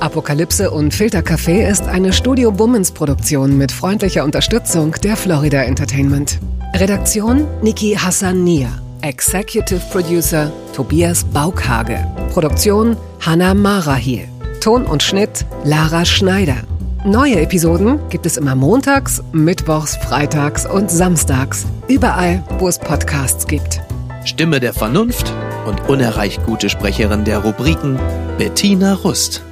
Apokalypse 0.00 0.70
und 0.70 0.92
Filtercafé 0.92 1.66
ist 1.66 1.88
eine 1.88 2.12
Studio 2.12 2.52
Bummens 2.52 2.92
Produktion 2.92 3.56
mit 3.56 3.72
freundlicher 3.72 4.24
Unterstützung 4.24 4.92
der 5.02 5.16
Florida 5.16 5.62
Entertainment. 5.62 6.38
Redaktion 6.74 7.46
Niki 7.62 7.94
Hassania. 7.94 8.68
Executive 9.00 9.80
Producer 9.90 10.52
Tobias 10.74 11.24
Baukhage. 11.24 11.98
Produktion 12.32 12.96
Hannah 13.20 13.54
Marahiel. 13.54 14.28
Ton 14.60 14.84
und 14.84 15.02
Schnitt 15.02 15.46
Lara 15.64 16.04
Schneider. 16.04 16.56
Neue 17.06 17.40
Episoden 17.40 18.00
gibt 18.08 18.26
es 18.26 18.36
immer 18.36 18.56
montags, 18.56 19.22
mittwochs, 19.30 19.94
freitags 19.96 20.66
und 20.66 20.90
samstags. 20.90 21.64
Überall, 21.86 22.42
wo 22.58 22.66
es 22.66 22.80
Podcasts 22.80 23.46
gibt. 23.46 23.80
Stimme 24.24 24.58
der 24.58 24.74
Vernunft 24.74 25.32
und 25.68 25.88
unerreicht 25.88 26.44
gute 26.44 26.68
Sprecherin 26.68 27.24
der 27.24 27.38
Rubriken 27.38 27.96
Bettina 28.38 28.94
Rust. 28.94 29.44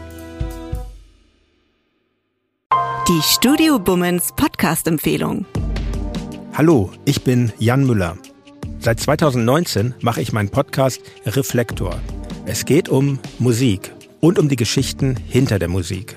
Die 3.06 3.22
Studio 3.22 3.78
Bummens 3.78 4.32
Podcast-Empfehlung. 4.34 5.46
Hallo, 6.54 6.90
ich 7.04 7.22
bin 7.22 7.52
Jan 7.60 7.86
Müller. 7.86 8.18
Seit 8.80 8.98
2019 8.98 9.94
mache 10.00 10.20
ich 10.20 10.32
meinen 10.32 10.50
Podcast 10.50 11.00
Reflektor. 11.24 12.00
Es 12.46 12.64
geht 12.64 12.88
um 12.88 13.20
Musik 13.38 13.92
und 14.18 14.40
um 14.40 14.48
die 14.48 14.56
Geschichten 14.56 15.14
hinter 15.28 15.60
der 15.60 15.68
Musik. 15.68 16.16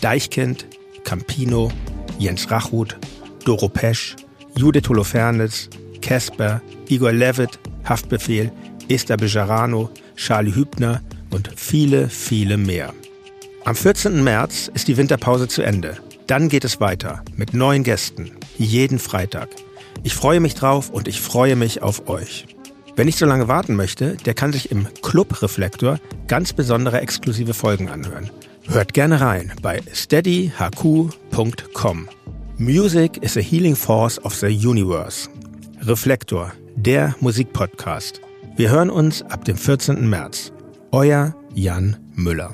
Deichkind, 0.00 0.66
Campino, 1.04 1.70
Jens 2.18 2.50
Rachut, 2.50 2.96
Doro 3.44 3.68
Pesch, 3.68 4.16
Judith 4.56 4.88
Holofernes, 4.88 5.68
Casper, 6.00 6.60
Igor 6.88 7.12
Levitt, 7.12 7.58
Haftbefehl, 7.84 8.50
Esther 8.88 9.16
Bejarano, 9.16 9.90
Charlie 10.16 10.54
Hübner 10.54 11.02
und 11.30 11.50
viele, 11.56 12.08
viele 12.08 12.56
mehr. 12.56 12.92
Am 13.64 13.74
14. 13.74 14.22
März 14.24 14.70
ist 14.72 14.88
die 14.88 14.96
Winterpause 14.96 15.48
zu 15.48 15.62
Ende. 15.62 15.96
Dann 16.26 16.48
geht 16.48 16.64
es 16.64 16.80
weiter 16.80 17.22
mit 17.36 17.54
neuen 17.54 17.82
Gästen, 17.82 18.32
jeden 18.56 18.98
Freitag. 18.98 19.48
Ich 20.02 20.14
freue 20.14 20.40
mich 20.40 20.54
drauf 20.54 20.90
und 20.90 21.08
ich 21.08 21.20
freue 21.20 21.56
mich 21.56 21.82
auf 21.82 22.08
euch. 22.08 22.46
Wer 22.96 23.04
nicht 23.04 23.18
so 23.18 23.26
lange 23.26 23.48
warten 23.48 23.76
möchte, 23.76 24.16
der 24.16 24.34
kann 24.34 24.52
sich 24.52 24.70
im 24.70 24.86
Club 25.02 25.42
Reflektor 25.42 25.98
ganz 26.26 26.52
besondere 26.52 27.00
exklusive 27.00 27.54
Folgen 27.54 27.88
anhören. 27.88 28.30
Hört 28.68 28.94
gerne 28.94 29.20
rein 29.20 29.52
bei 29.62 29.80
steadyhq.com. 29.92 32.08
Music 32.58 33.16
is 33.22 33.36
a 33.36 33.40
healing 33.40 33.76
force 33.76 34.18
of 34.24 34.34
the 34.34 34.46
universe. 34.48 35.28
Reflektor, 35.82 36.52
der 36.76 37.14
Musikpodcast. 37.20 38.20
Wir 38.56 38.70
hören 38.70 38.90
uns 38.90 39.22
ab 39.22 39.44
dem 39.44 39.56
14. 39.56 40.08
März. 40.08 40.52
Euer 40.92 41.34
Jan 41.54 41.96
Müller. 42.14 42.52